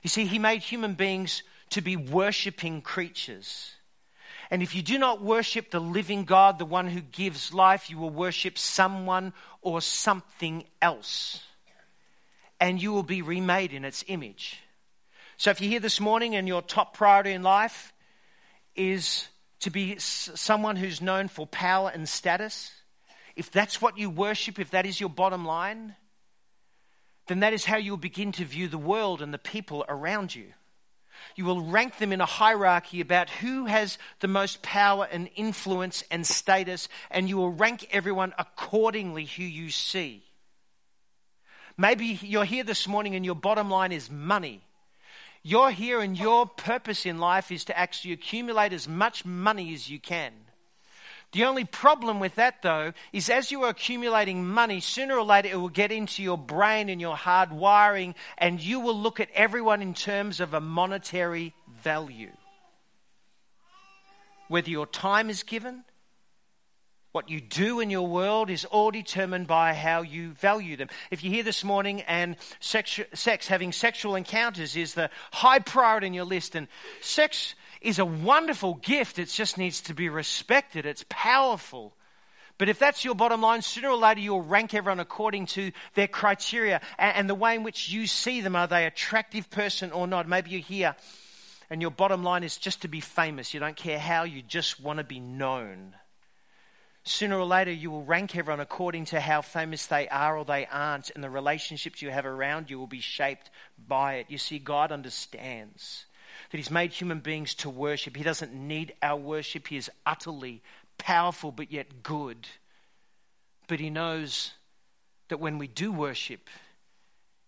You 0.03 0.09
see, 0.09 0.25
He 0.25 0.39
made 0.39 0.61
human 0.61 0.93
beings 0.93 1.43
to 1.71 1.81
be 1.81 1.95
worshipping 1.95 2.81
creatures. 2.81 3.71
And 4.51 4.61
if 4.61 4.75
you 4.75 4.81
do 4.81 4.99
not 4.99 5.21
worship 5.21 5.71
the 5.71 5.79
living 5.79 6.23
God, 6.23 6.59
the 6.59 6.65
one 6.65 6.87
who 6.87 7.01
gives 7.01 7.53
life, 7.53 7.89
you 7.89 7.97
will 7.97 8.11
worship 8.11 8.57
someone 8.57 9.33
or 9.61 9.81
something 9.81 10.65
else. 10.81 11.41
And 12.59 12.81
you 12.81 12.93
will 12.93 13.03
be 13.03 13.21
remade 13.21 13.73
in 13.73 13.83
its 13.83 14.03
image. 14.07 14.61
So 15.37 15.49
if 15.49 15.59
you're 15.59 15.71
here 15.71 15.79
this 15.79 15.99
morning 15.99 16.35
and 16.35 16.47
your 16.47 16.61
top 16.61 16.95
priority 16.95 17.31
in 17.31 17.43
life 17.43 17.91
is 18.75 19.27
to 19.61 19.69
be 19.69 19.97
someone 19.99 20.75
who's 20.75 21.01
known 21.01 21.27
for 21.27 21.47
power 21.47 21.91
and 21.93 22.07
status, 22.07 22.71
if 23.35 23.51
that's 23.51 23.81
what 23.81 23.97
you 23.97 24.09
worship, 24.09 24.59
if 24.59 24.71
that 24.71 24.85
is 24.85 24.99
your 24.99 25.09
bottom 25.09 25.45
line, 25.45 25.95
then 27.27 27.39
that 27.39 27.53
is 27.53 27.65
how 27.65 27.77
you'll 27.77 27.97
begin 27.97 28.31
to 28.33 28.45
view 28.45 28.67
the 28.67 28.77
world 28.77 29.21
and 29.21 29.33
the 29.33 29.37
people 29.37 29.85
around 29.89 30.35
you. 30.35 30.45
You 31.35 31.45
will 31.45 31.61
rank 31.61 31.97
them 31.97 32.11
in 32.11 32.21
a 32.21 32.25
hierarchy 32.25 33.01
about 33.01 33.29
who 33.29 33.65
has 33.65 33.97
the 34.19 34.27
most 34.27 34.61
power 34.61 35.07
and 35.09 35.29
influence 35.35 36.03
and 36.11 36.25
status, 36.25 36.87
and 37.09 37.27
you 37.27 37.37
will 37.37 37.51
rank 37.51 37.87
everyone 37.91 38.33
accordingly 38.37 39.25
who 39.25 39.43
you 39.43 39.69
see. 39.69 40.23
Maybe 41.77 42.19
you're 42.21 42.45
here 42.45 42.63
this 42.63 42.87
morning 42.87 43.15
and 43.15 43.25
your 43.25 43.35
bottom 43.35 43.69
line 43.69 43.91
is 43.91 44.09
money. 44.09 44.61
You're 45.47 45.69
here 45.69 46.01
and 46.01 46.17
your 46.17 46.47
purpose 46.47 47.05
in 47.05 47.19
life 47.19 47.51
is 47.51 47.65
to 47.65 47.77
actually 47.77 48.13
accumulate 48.13 48.73
as 48.73 48.87
much 48.87 49.23
money 49.25 49.75
as 49.75 49.87
you 49.87 49.99
can 49.99 50.33
The 51.33 51.43
only 51.43 51.65
problem 51.65 52.19
with 52.19 52.35
that, 52.35 52.61
though, 52.61 52.93
is 53.11 53.29
as 53.29 53.51
you 53.51 53.63
are 53.63 53.69
accumulating 53.69 54.47
money, 54.47 54.79
sooner 54.79 55.17
or 55.17 55.23
later 55.23 55.49
it 55.49 55.59
will 55.59 55.69
get 55.69 55.91
into 55.91 56.23
your 56.23 56.37
brain 56.37 56.89
and 56.89 56.99
your 56.99 57.15
hard 57.15 57.51
wiring, 57.51 58.15
and 58.37 58.59
you 58.59 58.79
will 58.79 58.97
look 58.97 59.19
at 59.19 59.29
everyone 59.33 59.81
in 59.81 59.93
terms 59.93 60.39
of 60.39 60.53
a 60.53 60.61
monetary 60.61 61.53
value. 61.83 62.31
Whether 64.47 64.71
your 64.71 64.87
time 64.87 65.29
is 65.29 65.43
given, 65.43 65.83
what 67.15 67.29
you 67.29 67.39
do 67.39 67.79
in 67.79 67.89
your 67.89 68.05
world 68.05 68.49
is 68.49 68.65
all 68.65 68.91
determined 68.91 69.47
by 69.47 69.73
how 69.73 70.01
you 70.01 70.31
value 70.31 70.75
them. 70.75 70.89
If 71.09 71.23
you're 71.23 71.33
here 71.33 71.43
this 71.43 71.63
morning 71.63 72.01
and 72.01 72.35
sex, 72.59 72.99
sex, 73.13 73.47
having 73.47 73.71
sexual 73.71 74.15
encounters 74.15 74.75
is 74.75 74.95
the 74.95 75.09
high 75.31 75.59
priority 75.59 76.07
on 76.07 76.13
your 76.13 76.25
list, 76.25 76.55
and 76.55 76.67
sex 76.99 77.55
is 77.79 77.99
a 77.99 78.05
wonderful 78.05 78.73
gift, 78.73 79.17
it 79.17 79.29
just 79.29 79.57
needs 79.57 79.79
to 79.83 79.93
be 79.93 80.09
respected, 80.09 80.85
it's 80.85 81.05
powerful. 81.07 81.93
But 82.57 82.67
if 82.67 82.79
that's 82.79 83.05
your 83.05 83.15
bottom 83.15 83.41
line, 83.41 83.61
sooner 83.61 83.91
or 83.91 83.97
later 83.97 84.19
you'll 84.19 84.41
rank 84.41 84.73
everyone 84.73 84.99
according 84.99 85.45
to 85.47 85.71
their 85.93 86.09
criteria 86.09 86.81
and, 86.99 87.15
and 87.15 87.29
the 87.29 87.35
way 87.35 87.55
in 87.55 87.63
which 87.63 87.89
you 87.89 88.07
see 88.07 88.41
them. 88.41 88.57
Are 88.57 88.67
they 88.67 88.85
attractive 88.85 89.49
person 89.49 89.93
or 89.93 90.05
not? 90.05 90.27
Maybe 90.27 90.51
you're 90.51 90.59
here 90.59 90.97
and 91.69 91.81
your 91.81 91.91
bottom 91.91 92.25
line 92.25 92.43
is 92.43 92.57
just 92.57 92.81
to 92.81 92.89
be 92.89 92.99
famous. 92.99 93.53
You 93.53 93.61
don't 93.61 93.77
care 93.77 93.99
how, 93.99 94.23
you 94.23 94.41
just 94.41 94.81
want 94.81 94.97
to 94.97 95.05
be 95.05 95.21
known 95.21 95.95
sooner 97.05 97.37
or 97.37 97.45
later 97.45 97.71
you 97.71 97.91
will 97.91 98.03
rank 98.03 98.35
everyone 98.35 98.59
according 98.59 99.05
to 99.05 99.19
how 99.19 99.41
famous 99.41 99.85
they 99.85 100.09
are 100.09 100.37
or 100.37 100.43
they 100.43 100.65
aren't, 100.65 101.11
and 101.11 101.23
the 101.23 101.29
relationships 101.29 102.01
you 102.01 102.09
have 102.09 102.25
around 102.25 102.69
you 102.69 102.79
will 102.79 102.87
be 102.87 102.99
shaped 102.99 103.49
by 103.87 104.15
it. 104.15 104.25
You 104.29 104.39
see, 104.39 104.59
God 104.59 104.91
understands 104.91 106.05
that 106.51 106.57
He's 106.57 106.71
made 106.71 106.91
human 106.91 107.19
beings 107.19 107.53
to 107.55 107.69
worship. 107.69 108.17
He 108.17 108.23
doesn't 108.23 108.53
need 108.53 108.93
our 109.01 109.17
worship, 109.17 109.67
He 109.67 109.77
is 109.77 109.89
utterly 110.05 110.61
powerful 110.97 111.51
but 111.51 111.71
yet 111.71 112.03
good. 112.03 112.47
But 113.67 113.79
He 113.79 113.89
knows 113.89 114.51
that 115.29 115.39
when 115.39 115.59
we 115.59 115.67
do 115.67 115.91
worship, 115.91 116.49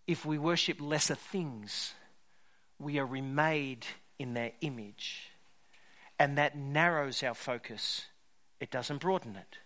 if 0.05 0.25
we 0.25 0.37
worship 0.37 0.79
lesser 0.79 1.15
things, 1.15 1.93
we 2.79 2.99
are 2.99 3.05
remade 3.05 3.85
in 4.19 4.33
their 4.33 4.51
image. 4.61 5.29
And 6.19 6.37
that 6.37 6.57
narrows 6.57 7.21
our 7.23 7.35
focus 7.35 8.05
it 8.59 8.71
doesn't 8.71 8.99
broaden 9.01 9.35
it. 9.35 9.57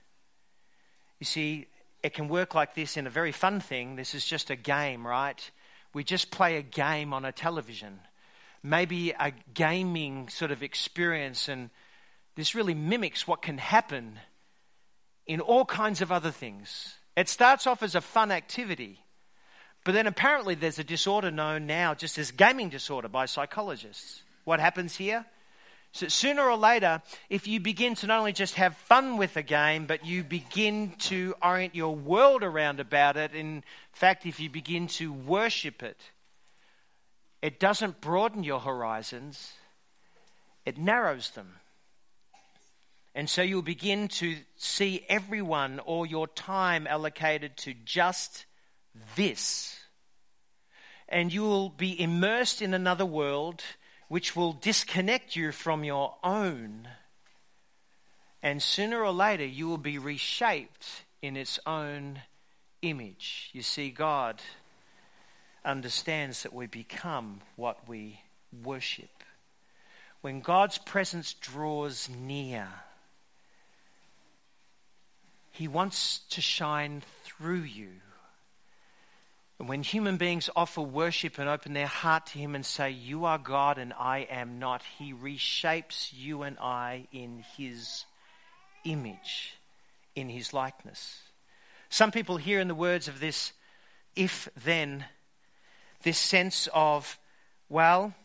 You 1.19 1.25
see, 1.25 1.67
it 2.03 2.13
can 2.13 2.27
work 2.27 2.55
like 2.55 2.73
this 2.73 2.97
in 2.97 3.07
a 3.07 3.11
very 3.11 3.31
fun 3.31 3.59
thing. 3.59 3.95
This 3.95 4.15
is 4.15 4.25
just 4.25 4.49
a 4.49 4.55
game, 4.55 5.05
right? 5.05 5.51
We 5.93 6.03
just 6.03 6.31
play 6.31 6.57
a 6.57 6.61
game 6.61 7.13
on 7.13 7.25
a 7.25 7.31
television, 7.31 7.99
maybe 8.63 9.11
a 9.11 9.31
gaming 9.53 10.29
sort 10.29 10.51
of 10.51 10.63
experience, 10.63 11.47
and 11.47 11.69
this 12.35 12.55
really 12.55 12.73
mimics 12.73 13.27
what 13.27 13.41
can 13.41 13.57
happen 13.57 14.19
in 15.27 15.41
all 15.41 15.65
kinds 15.65 16.01
of 16.01 16.11
other 16.11 16.31
things. 16.31 16.95
It 17.15 17.29
starts 17.29 17.67
off 17.67 17.83
as 17.83 17.93
a 17.93 18.01
fun 18.01 18.31
activity, 18.31 18.99
but 19.83 19.93
then 19.93 20.07
apparently 20.07 20.55
there's 20.55 20.79
a 20.79 20.83
disorder 20.83 21.29
known 21.29 21.67
now 21.67 21.93
just 21.93 22.17
as 22.17 22.31
gaming 22.31 22.69
disorder 22.69 23.09
by 23.09 23.25
psychologists. 23.25 24.23
What 24.43 24.59
happens 24.59 24.95
here? 24.95 25.25
So 25.93 26.07
sooner 26.07 26.43
or 26.43 26.55
later, 26.55 27.01
if 27.29 27.47
you 27.47 27.59
begin 27.59 27.95
to 27.95 28.07
not 28.07 28.19
only 28.19 28.31
just 28.31 28.55
have 28.55 28.77
fun 28.77 29.17
with 29.17 29.35
a 29.35 29.43
game, 29.43 29.87
but 29.87 30.05
you 30.05 30.23
begin 30.23 30.93
to 30.99 31.35
orient 31.41 31.75
your 31.75 31.95
world 31.95 32.43
around 32.43 32.79
about 32.79 33.17
it, 33.17 33.35
in 33.35 33.63
fact, 33.91 34.25
if 34.25 34.39
you 34.39 34.49
begin 34.49 34.87
to 34.87 35.11
worship 35.11 35.83
it, 35.83 35.99
it 37.41 37.59
doesn't 37.59 37.99
broaden 37.99 38.43
your 38.43 38.59
horizons, 38.59 39.53
it 40.65 40.77
narrows 40.77 41.31
them. 41.31 41.55
And 43.13 43.29
so 43.29 43.41
you'll 43.41 43.61
begin 43.61 44.07
to 44.07 44.37
see 44.55 45.05
everyone 45.09 45.81
or 45.83 46.05
your 46.05 46.27
time 46.27 46.87
allocated 46.87 47.57
to 47.57 47.73
just 47.83 48.45
this. 49.17 49.77
And 51.09 51.33
you 51.33 51.41
will 51.41 51.69
be 51.69 51.99
immersed 51.99 52.61
in 52.61 52.73
another 52.73 53.05
world 53.05 53.61
which 54.11 54.35
will 54.35 54.51
disconnect 54.51 55.37
you 55.37 55.53
from 55.53 55.85
your 55.85 56.13
own. 56.21 56.85
And 58.43 58.61
sooner 58.61 59.01
or 59.01 59.13
later, 59.13 59.45
you 59.45 59.69
will 59.69 59.77
be 59.77 59.97
reshaped 59.97 61.05
in 61.21 61.37
its 61.37 61.57
own 61.65 62.19
image. 62.81 63.49
You 63.53 63.61
see, 63.61 63.89
God 63.89 64.41
understands 65.63 66.43
that 66.43 66.51
we 66.51 66.67
become 66.67 67.39
what 67.55 67.87
we 67.87 68.19
worship. 68.61 69.23
When 70.19 70.41
God's 70.41 70.77
presence 70.77 71.31
draws 71.31 72.09
near, 72.09 72.67
He 75.51 75.69
wants 75.69 76.19
to 76.31 76.41
shine 76.41 77.01
through 77.23 77.61
you. 77.61 77.91
And 79.61 79.69
when 79.69 79.83
human 79.83 80.17
beings 80.17 80.49
offer 80.55 80.81
worship 80.81 81.37
and 81.37 81.47
open 81.47 81.73
their 81.73 81.85
heart 81.85 82.25
to 82.25 82.39
Him 82.39 82.55
and 82.55 82.65
say, 82.65 82.89
You 82.89 83.25
are 83.25 83.37
God 83.37 83.77
and 83.77 83.93
I 83.93 84.25
am 84.27 84.57
not, 84.57 84.81
He 84.97 85.13
reshapes 85.13 86.09
you 86.11 86.41
and 86.41 86.57
I 86.57 87.05
in 87.11 87.45
His 87.55 88.05
image, 88.83 89.53
in 90.15 90.29
His 90.29 90.51
likeness. 90.51 91.21
Some 91.89 92.09
people 92.09 92.37
hear 92.37 92.59
in 92.59 92.69
the 92.69 92.73
words 92.73 93.07
of 93.07 93.19
this, 93.19 93.53
if 94.15 94.49
then, 94.65 95.05
this 96.01 96.17
sense 96.17 96.67
of, 96.73 97.19
well, 97.69 98.15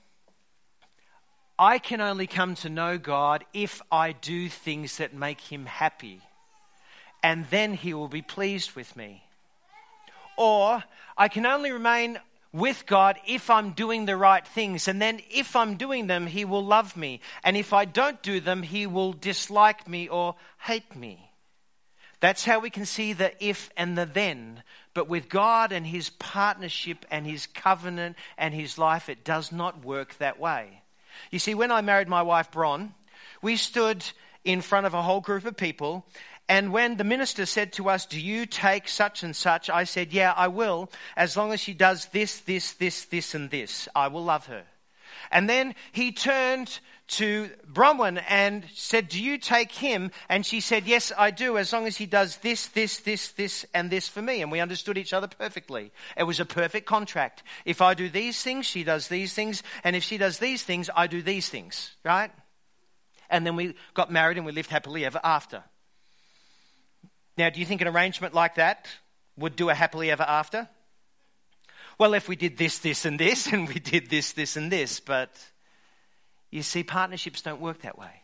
I 1.59 1.79
can 1.79 2.01
only 2.01 2.27
come 2.27 2.55
to 2.55 2.71
know 2.71 2.97
God 2.97 3.45
if 3.53 3.83
I 3.93 4.13
do 4.13 4.49
things 4.49 4.97
that 4.97 5.13
make 5.13 5.43
Him 5.43 5.67
happy, 5.67 6.23
and 7.23 7.45
then 7.51 7.75
He 7.75 7.93
will 7.93 8.09
be 8.09 8.23
pleased 8.23 8.75
with 8.75 8.97
me. 8.97 9.26
Or 10.37 10.85
I 11.17 11.29
can 11.29 11.47
only 11.47 11.73
remain 11.73 12.19
with 12.53 12.87
God 12.87 13.19
if 13.27 13.51
I'm 13.51 13.73
doing 13.73 14.07
the 14.07 14.17
right 14.17 14.47
things. 14.47 14.89
And 14.89 15.01
then 15.01 15.21
if 15.31 15.55
I'm 15.55 15.77
doing 15.77 16.07
them, 16.07 16.27
He 16.27 16.45
will 16.45 16.65
love 16.65 16.97
me. 16.97 17.21
And 17.45 17.57
if 17.57 17.73
I 17.73 17.85
don't 17.85 18.23
do 18.23 18.41
them, 18.41 18.63
He 18.63 18.87
will 18.87 19.13
dislike 19.13 19.89
me 19.89 20.09
or 20.09 20.37
hate 20.61 20.97
me. 20.97 21.31
That's 22.21 22.47
how 22.47 22.61
we 22.61 22.71
can 22.71 22.87
see 22.87 23.13
the 23.13 23.33
if 23.45 23.71
and 23.77 23.97
the 23.97 24.07
then. 24.07 24.63
But 24.95 25.09
with 25.09 25.29
God 25.29 25.71
and 25.71 25.87
His 25.87 26.09
partnership 26.09 27.05
and 27.11 27.27
His 27.27 27.47
covenant 27.47 28.17
and 28.39 28.55
His 28.55 28.79
life, 28.79 29.09
it 29.09 29.25
does 29.25 29.53
not 29.53 29.85
work 29.85 30.17
that 30.19 30.41
way. 30.41 30.83
You 31.31 31.39
see, 31.39 31.55
when 31.55 31.71
I 31.71 31.83
married 31.83 32.09
my 32.09 32.23
wife, 32.23 32.51
Bron, 32.51 32.95
we 33.43 33.57
stood 33.57 34.05
in 34.45 34.63
front 34.63 34.87
of 34.87 34.95
a 34.95 35.03
whole 35.03 35.21
group 35.21 35.45
of 35.45 35.57
people 35.57 36.07
and 36.49 36.73
when 36.73 36.97
the 36.97 37.05
minister 37.05 37.45
said 37.45 37.73
to 37.75 37.89
us, 37.89 38.07
Do 38.07 38.21
you 38.21 38.47
take 38.47 38.89
such 38.89 39.23
and 39.23 39.35
such? 39.35 39.69
I 39.69 39.85
said, 39.85 40.13
Yeah, 40.13 40.33
I 40.37 40.49
will, 40.49 40.91
as 41.17 41.37
long 41.37 41.53
as 41.53 41.61
she 41.61 41.75
does 41.75 42.07
this, 42.07 42.41
this, 42.41 42.73
this, 42.75 43.05
this, 43.07 43.35
and 43.35 43.51
this. 43.51 43.89
I 43.95 44.09
will 44.09 44.25
love 44.25 44.47
her. 44.47 44.65
And 45.33 45.49
then 45.49 45.75
he 45.91 46.13
turned 46.13 46.79
to 47.09 47.51
Bronwyn 47.71 48.23
and 48.29 48.65
said, 48.75 49.09
Do 49.09 49.21
you 49.21 49.39
take 49.39 49.73
him? 49.73 50.13
And 50.29 50.47
she 50.47 50.61
said, 50.61 50.87
Yes, 50.87 51.11
I 51.19 51.33
do, 51.33 51.59
as 51.59 51.73
long 51.73 51.89
as 51.89 51.97
he 51.97 52.07
does 52.07 52.37
this, 52.39 52.69
this, 52.69 52.99
this, 52.99 53.29
this, 53.33 53.67
and 53.75 53.91
this 53.91 54.09
for 54.09 54.23
me. 54.23 54.41
And 54.41 54.53
we 54.53 54.61
understood 54.61 54.99
each 54.99 55.13
other 55.13 55.27
perfectly. 55.27 55.91
It 56.17 56.25
was 56.25 56.39
a 56.39 56.45
perfect 56.45 56.87
contract. 56.87 57.43
If 57.65 57.83
I 57.83 57.95
do 57.95 58.09
these 58.09 58.41
things, 58.41 58.67
she 58.67 58.85
does 58.85 59.09
these 59.09 59.35
things. 59.35 59.65
And 59.83 59.97
if 59.97 60.05
she 60.05 60.17
does 60.17 60.39
these 60.39 60.63
things, 60.63 60.91
I 60.95 61.09
do 61.09 61.23
these 61.23 61.49
things. 61.49 61.97
Right? 62.05 62.31
And 63.29 63.45
then 63.45 63.57
we 63.57 63.75
got 63.95 64.13
married 64.13 64.37
and 64.37 64.47
we 64.47 64.53
lived 64.53 64.71
happily 64.71 65.05
ever 65.05 65.21
after. 65.25 65.65
Now, 67.37 67.51
do 67.51 67.61
you 67.61 67.67
think 67.67 67.83
an 67.83 67.89
arrangement 67.89 68.35
like 68.35 68.55
that 68.55 68.87
would 69.37 69.57
do 69.57 69.69
a 69.69 69.75
happily 69.75 70.11
ever 70.11 70.23
after? 70.23 70.69
Well, 71.99 72.15
if 72.15 72.29
we 72.29 72.37
did 72.37 72.57
this, 72.57 72.79
this, 72.79 73.05
and 73.05 73.19
this, 73.19 73.47
and 73.53 73.69
we 73.69 73.75
did 73.75 74.11
this, 74.11 74.33
this, 74.33 74.57
and 74.57 74.71
this, 74.71 75.01
but 75.01 75.31
you 76.51 76.63
see, 76.63 76.83
partnerships 76.83 77.43
don't 77.43 77.61
work 77.61 77.83
that 77.83 77.99
way. 77.99 78.23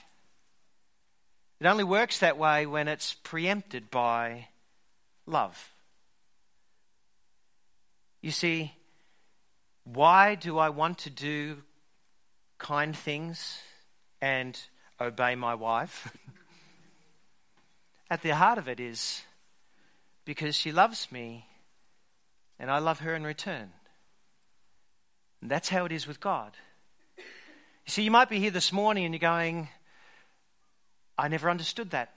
It 1.61 1.67
only 1.67 1.85
works 1.85 2.19
that 2.21 2.39
way 2.39 2.67
when 2.67 2.89
it's 2.89 3.15
preempted 3.15 3.91
by 3.91 4.49
love. 5.27 5.71
You 8.21 8.31
see, 8.31 8.73
why 9.85 10.35
do 10.35 10.59
I 10.59 10.71
want 10.71 10.99
to 10.99 11.11
do 11.11 11.59
kind 12.59 12.97
things 12.97 13.61
and 14.21 14.59
obey 15.01 15.35
my 15.35 15.55
wife? 15.55 16.13
at 18.13 18.21
the 18.21 18.35
heart 18.35 18.59
of 18.59 18.69
it 18.69 18.79
is 18.79 19.23
because 20.27 20.55
she 20.55 20.71
loves 20.71 21.11
me 21.11 21.47
and 22.59 22.71
I 22.71 22.79
love 22.79 22.99
her 22.99 23.15
in 23.15 23.25
return. 23.25 23.71
And 25.41 25.51
that's 25.51 25.71
how 25.71 25.87
it 25.87 25.93
is 25.93 26.07
with 26.07 26.21
God. 26.21 26.53
You 27.17 27.23
see, 27.87 28.03
you 28.03 28.11
might 28.11 28.29
be 28.29 28.39
here 28.39 28.51
this 28.51 28.71
morning 28.71 29.07
and 29.07 29.15
you're 29.15 29.19
going, 29.19 29.71
I 31.17 31.29
never 31.29 31.49
understood 31.49 31.93
that. 31.93 32.13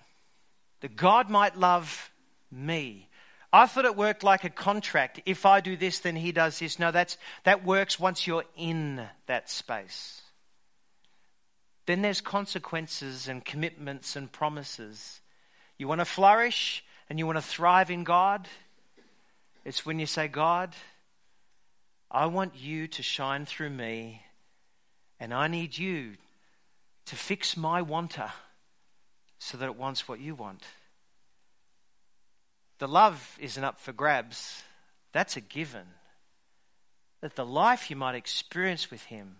That 0.81 0.97
God 0.97 1.29
might 1.29 1.55
love 1.55 2.11
me. 2.51 3.07
I 3.53 3.65
thought 3.65 3.85
it 3.85 3.95
worked 3.95 4.21
like 4.21 4.43
a 4.43 4.49
contract. 4.49 5.21
If 5.25 5.45
I 5.45 5.61
do 5.61 5.77
this, 5.77 5.99
then 5.99 6.17
he 6.17 6.33
does 6.33 6.59
this. 6.59 6.77
No, 6.77 6.91
that's, 6.91 7.17
that 7.45 7.63
works 7.63 7.97
once 7.97 8.27
you're 8.27 8.43
in 8.57 9.01
that 9.27 9.49
space. 9.49 10.21
Then 11.85 12.01
there's 12.01 12.19
consequences 12.19 13.29
and 13.29 13.45
commitments 13.45 14.17
and 14.17 14.29
promises 14.29 15.21
You 15.77 15.87
want 15.87 15.99
to 15.99 16.05
flourish 16.05 16.83
and 17.09 17.19
you 17.19 17.25
want 17.25 17.37
to 17.37 17.41
thrive 17.41 17.91
in 17.91 18.03
God? 18.03 18.47
It's 19.63 19.85
when 19.85 19.99
you 19.99 20.05
say, 20.05 20.27
God, 20.27 20.75
I 22.09 22.27
want 22.27 22.53
you 22.55 22.87
to 22.87 23.03
shine 23.03 23.45
through 23.45 23.71
me, 23.71 24.21
and 25.19 25.33
I 25.33 25.47
need 25.47 25.77
you 25.77 26.13
to 27.07 27.15
fix 27.15 27.57
my 27.57 27.81
wanter 27.81 28.31
so 29.39 29.57
that 29.57 29.65
it 29.65 29.75
wants 29.75 30.07
what 30.07 30.19
you 30.19 30.35
want. 30.35 30.63
The 32.77 32.87
love 32.87 33.37
isn't 33.39 33.63
up 33.63 33.79
for 33.79 33.91
grabs, 33.91 34.63
that's 35.11 35.37
a 35.37 35.41
given. 35.41 35.87
That 37.21 37.35
the 37.35 37.45
life 37.45 37.89
you 37.89 37.95
might 37.95 38.15
experience 38.15 38.91
with 38.91 39.03
Him 39.05 39.37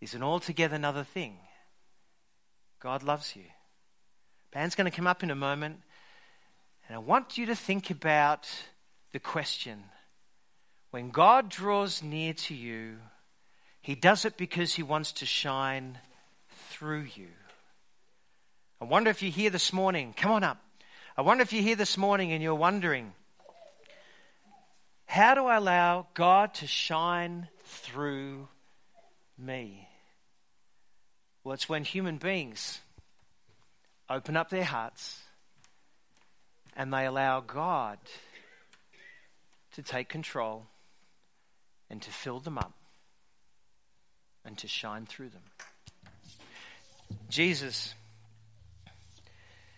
is 0.00 0.14
an 0.14 0.22
altogether 0.22 0.76
another 0.76 1.04
thing. 1.04 1.36
God 2.80 3.02
loves 3.02 3.34
you. 3.36 3.44
Band's 4.56 4.74
going 4.74 4.90
to 4.90 4.96
come 4.96 5.06
up 5.06 5.22
in 5.22 5.30
a 5.30 5.34
moment, 5.34 5.82
and 6.88 6.96
I 6.96 6.98
want 6.98 7.36
you 7.36 7.44
to 7.44 7.54
think 7.54 7.90
about 7.90 8.48
the 9.12 9.18
question 9.18 9.84
when 10.92 11.10
God 11.10 11.50
draws 11.50 12.02
near 12.02 12.32
to 12.32 12.54
you, 12.54 12.96
He 13.82 13.94
does 13.94 14.24
it 14.24 14.38
because 14.38 14.72
He 14.72 14.82
wants 14.82 15.12
to 15.12 15.26
shine 15.26 15.98
through 16.70 17.06
you. 17.16 17.28
I 18.80 18.86
wonder 18.86 19.10
if 19.10 19.22
you're 19.22 19.30
here 19.30 19.50
this 19.50 19.74
morning. 19.74 20.14
Come 20.16 20.32
on 20.32 20.42
up. 20.42 20.56
I 21.18 21.20
wonder 21.20 21.42
if 21.42 21.52
you're 21.52 21.62
here 21.62 21.76
this 21.76 21.98
morning 21.98 22.32
and 22.32 22.42
you're 22.42 22.54
wondering, 22.54 23.12
how 25.04 25.34
do 25.34 25.44
I 25.44 25.56
allow 25.56 26.06
God 26.14 26.54
to 26.54 26.66
shine 26.66 27.48
through 27.62 28.48
me? 29.36 29.86
Well, 31.44 31.52
it's 31.52 31.68
when 31.68 31.84
human 31.84 32.16
beings 32.16 32.80
open 34.08 34.36
up 34.36 34.50
their 34.50 34.64
hearts 34.64 35.20
and 36.76 36.92
they 36.92 37.06
allow 37.06 37.40
God 37.40 37.98
to 39.74 39.82
take 39.82 40.08
control 40.08 40.66
and 41.90 42.00
to 42.02 42.10
fill 42.10 42.40
them 42.40 42.58
up 42.58 42.72
and 44.44 44.56
to 44.58 44.68
shine 44.68 45.06
through 45.06 45.30
them. 45.30 45.42
Jesus, 47.28 47.94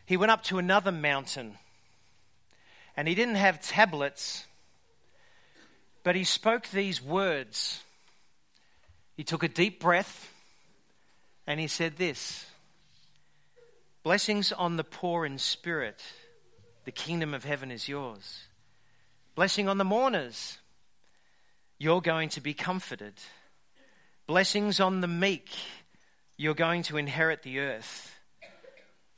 he 0.06 0.16
went 0.16 0.30
up 0.30 0.42
to 0.44 0.58
another 0.58 0.92
mountain 0.92 1.56
and 2.96 3.06
he 3.06 3.14
didn't 3.14 3.36
have 3.36 3.60
tablets, 3.60 4.46
but 6.02 6.16
he 6.16 6.24
spoke 6.24 6.68
these 6.68 7.02
words. 7.02 7.80
He 9.16 9.24
took 9.24 9.42
a 9.42 9.48
deep 9.48 9.80
breath 9.80 10.32
and 11.46 11.58
he 11.58 11.66
said 11.66 11.96
this 11.96 12.44
Blessings 14.08 14.52
on 14.52 14.78
the 14.78 14.84
poor 14.84 15.26
in 15.26 15.36
spirit, 15.36 16.02
the 16.86 16.90
kingdom 16.90 17.34
of 17.34 17.44
heaven 17.44 17.70
is 17.70 17.90
yours. 17.90 18.44
Blessing 19.34 19.68
on 19.68 19.76
the 19.76 19.84
mourners, 19.84 20.56
you're 21.76 22.00
going 22.00 22.30
to 22.30 22.40
be 22.40 22.54
comforted. 22.54 23.12
Blessings 24.26 24.80
on 24.80 25.02
the 25.02 25.06
meek, 25.06 25.50
you're 26.38 26.54
going 26.54 26.84
to 26.84 26.96
inherit 26.96 27.42
the 27.42 27.58
earth. 27.58 28.17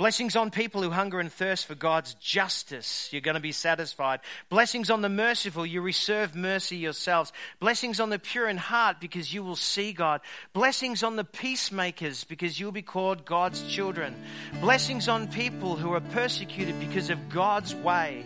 Blessings 0.01 0.35
on 0.35 0.51
people 0.51 0.81
who 0.81 0.89
hunger 0.89 1.21
and 1.21 1.31
thirst 1.31 1.67
for 1.67 1.75
God's 1.75 2.15
justice. 2.15 3.11
You're 3.13 3.21
going 3.21 3.35
to 3.35 3.39
be 3.39 3.53
satisfied. 3.53 4.21
Blessings 4.49 4.89
on 4.89 5.03
the 5.03 5.11
merciful. 5.11 5.67
You 5.67 5.83
reserve 5.83 6.35
mercy 6.35 6.79
yourselves. 6.79 7.35
Blessings 7.59 8.01
on 8.01 8.09
the 8.09 8.19
pure 8.19 8.49
in 8.49 8.57
heart 8.57 8.97
because 8.99 9.35
you 9.35 9.45
will 9.45 9.57
see 9.57 9.93
God. 9.93 10.23
Blessings 10.55 11.03
on 11.03 11.17
the 11.17 11.25
peacemakers 11.25 12.25
because 12.25 12.59
you'll 12.59 12.73
be 12.73 12.81
called 12.81 13.27
God's 13.27 13.63
children. 13.65 14.15
Blessings 14.63 15.07
on 15.07 15.29
people 15.29 15.77
who 15.77 15.93
are 15.93 16.01
persecuted 16.01 16.81
because 16.81 17.11
of 17.11 17.29
God's 17.29 17.75
way. 17.75 18.25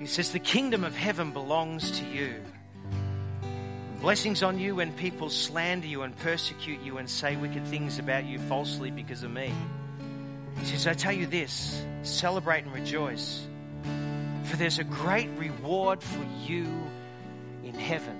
He 0.00 0.06
says 0.06 0.32
the 0.32 0.40
kingdom 0.40 0.82
of 0.82 0.96
heaven 0.96 1.30
belongs 1.30 2.00
to 2.00 2.04
you. 2.06 2.34
Blessings 4.00 4.42
on 4.42 4.58
you 4.58 4.74
when 4.74 4.92
people 4.94 5.30
slander 5.30 5.86
you 5.86 6.02
and 6.02 6.18
persecute 6.18 6.80
you 6.82 6.98
and 6.98 7.08
say 7.08 7.36
wicked 7.36 7.68
things 7.68 8.00
about 8.00 8.24
you 8.24 8.40
falsely 8.40 8.90
because 8.90 9.22
of 9.22 9.30
me. 9.30 9.52
He 10.62 10.68
says, 10.68 10.86
I 10.86 10.94
tell 10.94 11.12
you 11.12 11.26
this 11.26 11.84
celebrate 12.02 12.62
and 12.62 12.72
rejoice, 12.72 13.44
for 14.44 14.56
there's 14.56 14.78
a 14.78 14.84
great 14.84 15.28
reward 15.36 16.00
for 16.00 16.24
you 16.46 16.68
in 17.64 17.74
heaven. 17.74 18.16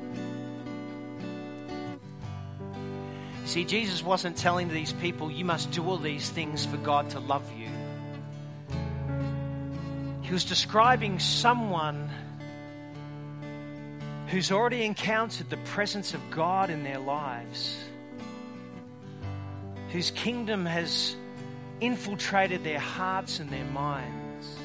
See, 3.45 3.65
Jesus 3.65 4.03
wasn't 4.03 4.37
telling 4.37 4.69
these 4.69 4.93
people, 4.93 5.31
you 5.31 5.45
must 5.45 5.71
do 5.71 5.87
all 5.87 5.99
these 5.99 6.31
things 6.31 6.67
for 6.67 6.79
God 6.79 7.11
to 7.11 7.21
love 7.21 7.49
you. 7.57 7.69
He 10.23 10.33
was 10.33 10.45
describing 10.45 11.21
someone 11.21 12.11
who's 14.27 14.51
already 14.51 14.85
encountered 14.85 15.49
the 15.49 15.59
presence 15.59 16.13
of 16.13 16.21
God 16.31 16.71
in 16.71 16.83
their 16.83 16.99
lives, 16.99 17.77
whose 19.91 20.11
kingdom 20.11 20.67
has 20.67 21.15
infiltrated 21.83 22.63
their 22.63 22.79
hearts 22.79 23.41
and 23.41 23.51
their 23.51 23.65
minds, 23.65 24.57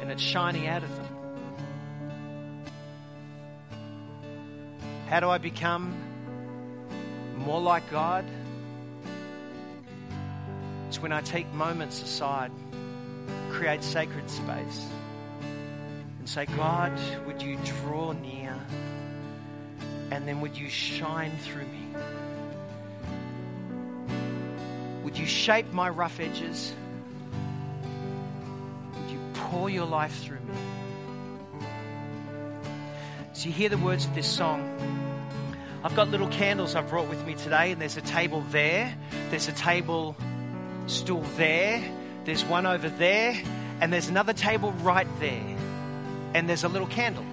and 0.00 0.12
it's 0.12 0.22
shining 0.22 0.68
out 0.68 0.84
of 0.84 0.96
them. 0.96 1.06
How 5.08 5.18
do 5.18 5.28
I 5.28 5.38
become 5.38 5.92
more 7.38 7.60
like 7.60 7.90
God? 7.90 8.24
It's 10.86 11.02
when 11.02 11.10
I 11.10 11.20
take 11.20 11.52
moments 11.52 12.00
aside, 12.00 12.52
create 13.50 13.82
sacred 13.82 14.30
space 14.30 14.86
and 16.20 16.28
say, 16.28 16.46
God, 16.46 16.92
would 17.26 17.42
you 17.42 17.58
draw 17.82 18.12
near? 18.12 18.56
And 20.12 20.28
then 20.28 20.40
would 20.42 20.56
you 20.56 20.68
shine 20.68 21.32
through 21.38 21.66
me? 21.66 21.86
You 25.16 25.26
shape 25.26 25.72
my 25.72 25.88
rough 25.88 26.20
edges? 26.20 26.74
Would 28.94 29.10
you 29.10 29.20
pour 29.34 29.70
your 29.70 29.86
life 29.86 30.22
through 30.22 30.40
me? 30.40 30.54
So 33.32 33.48
you 33.48 33.52
hear 33.52 33.68
the 33.68 33.78
words 33.78 34.06
of 34.06 34.14
this 34.14 34.26
song. 34.26 34.72
I've 35.84 35.94
got 35.94 36.08
little 36.08 36.28
candles 36.28 36.74
I've 36.74 36.88
brought 36.88 37.08
with 37.08 37.24
me 37.26 37.34
today, 37.34 37.72
and 37.72 37.80
there's 37.80 37.96
a 37.96 38.02
table 38.02 38.42
there, 38.50 38.94
there's 39.30 39.48
a 39.48 39.52
table 39.52 40.16
still 40.86 41.22
there, 41.36 41.82
there's 42.24 42.44
one 42.44 42.66
over 42.66 42.88
there, 42.88 43.40
and 43.80 43.92
there's 43.92 44.08
another 44.08 44.32
table 44.32 44.72
right 44.82 45.06
there 45.20 45.56
and 46.36 46.48
there's 46.48 46.64
a 46.64 46.68
little 46.68 46.88
candle. 46.88 47.24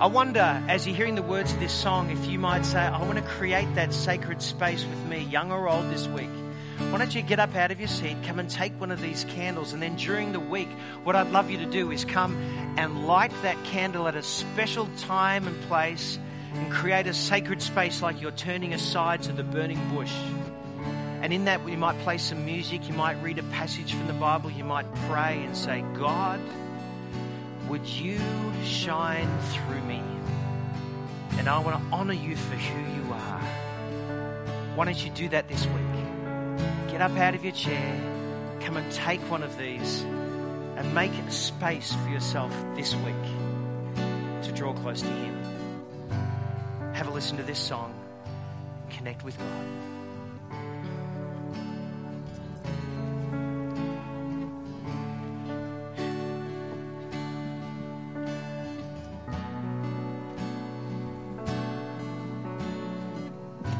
I 0.00 0.06
wonder, 0.06 0.62
as 0.68 0.86
you're 0.86 0.94
hearing 0.94 1.16
the 1.16 1.22
words 1.22 1.52
of 1.52 1.58
this 1.58 1.72
song, 1.72 2.10
if 2.10 2.24
you 2.26 2.38
might 2.38 2.64
say, 2.64 2.78
I 2.78 3.02
want 3.02 3.16
to 3.18 3.24
create 3.24 3.74
that 3.74 3.92
sacred 3.92 4.40
space 4.40 4.84
with 4.84 5.06
me, 5.06 5.24
young 5.24 5.50
or 5.50 5.68
old, 5.68 5.90
this 5.90 6.06
week. 6.06 6.30
Why 6.90 6.98
don't 6.98 7.12
you 7.12 7.20
get 7.20 7.40
up 7.40 7.56
out 7.56 7.72
of 7.72 7.80
your 7.80 7.88
seat, 7.88 8.16
come 8.22 8.38
and 8.38 8.48
take 8.48 8.78
one 8.78 8.92
of 8.92 9.00
these 9.00 9.24
candles, 9.24 9.72
and 9.72 9.82
then 9.82 9.96
during 9.96 10.30
the 10.30 10.38
week, 10.38 10.68
what 11.02 11.16
I'd 11.16 11.32
love 11.32 11.50
you 11.50 11.58
to 11.58 11.66
do 11.66 11.90
is 11.90 12.04
come 12.04 12.36
and 12.78 13.08
light 13.08 13.32
that 13.42 13.56
candle 13.64 14.06
at 14.06 14.14
a 14.14 14.22
special 14.22 14.88
time 14.98 15.48
and 15.48 15.60
place 15.62 16.16
and 16.54 16.70
create 16.70 17.08
a 17.08 17.12
sacred 17.12 17.60
space 17.60 18.00
like 18.00 18.20
you're 18.20 18.30
turning 18.30 18.74
aside 18.74 19.22
to 19.22 19.32
the 19.32 19.42
burning 19.42 19.84
bush. 19.88 20.14
And 21.22 21.32
in 21.32 21.46
that, 21.46 21.68
you 21.68 21.76
might 21.76 21.98
play 22.02 22.18
some 22.18 22.44
music, 22.46 22.86
you 22.86 22.94
might 22.94 23.20
read 23.20 23.40
a 23.40 23.42
passage 23.42 23.94
from 23.94 24.06
the 24.06 24.12
Bible, 24.12 24.48
you 24.48 24.62
might 24.62 24.86
pray 25.08 25.42
and 25.42 25.56
say, 25.56 25.84
God, 25.94 26.38
would 27.68 27.86
you 27.86 28.18
shine 28.64 29.28
through 29.52 29.82
me? 29.82 30.02
And 31.38 31.48
I 31.48 31.58
want 31.58 31.76
to 31.76 31.96
honor 31.96 32.14
you 32.14 32.34
for 32.34 32.56
who 32.56 32.80
you 32.96 33.12
are. 33.12 33.40
Why 34.74 34.86
don't 34.86 35.04
you 35.04 35.10
do 35.10 35.28
that 35.28 35.48
this 35.48 35.66
week? 35.66 36.88
Get 36.90 37.02
up 37.02 37.16
out 37.16 37.34
of 37.34 37.44
your 37.44 37.52
chair, 37.52 38.00
come 38.60 38.76
and 38.76 38.90
take 38.92 39.20
one 39.30 39.42
of 39.42 39.58
these, 39.58 40.02
and 40.76 40.94
make 40.94 41.12
space 41.28 41.92
for 41.92 42.08
yourself 42.08 42.52
this 42.74 42.94
week 42.96 43.14
to 44.42 44.52
draw 44.52 44.72
close 44.72 45.02
to 45.02 45.08
Him. 45.08 46.92
Have 46.94 47.08
a 47.08 47.10
listen 47.10 47.36
to 47.36 47.42
this 47.42 47.58
song, 47.58 47.94
connect 48.90 49.24
with 49.24 49.36
God. 49.38 49.87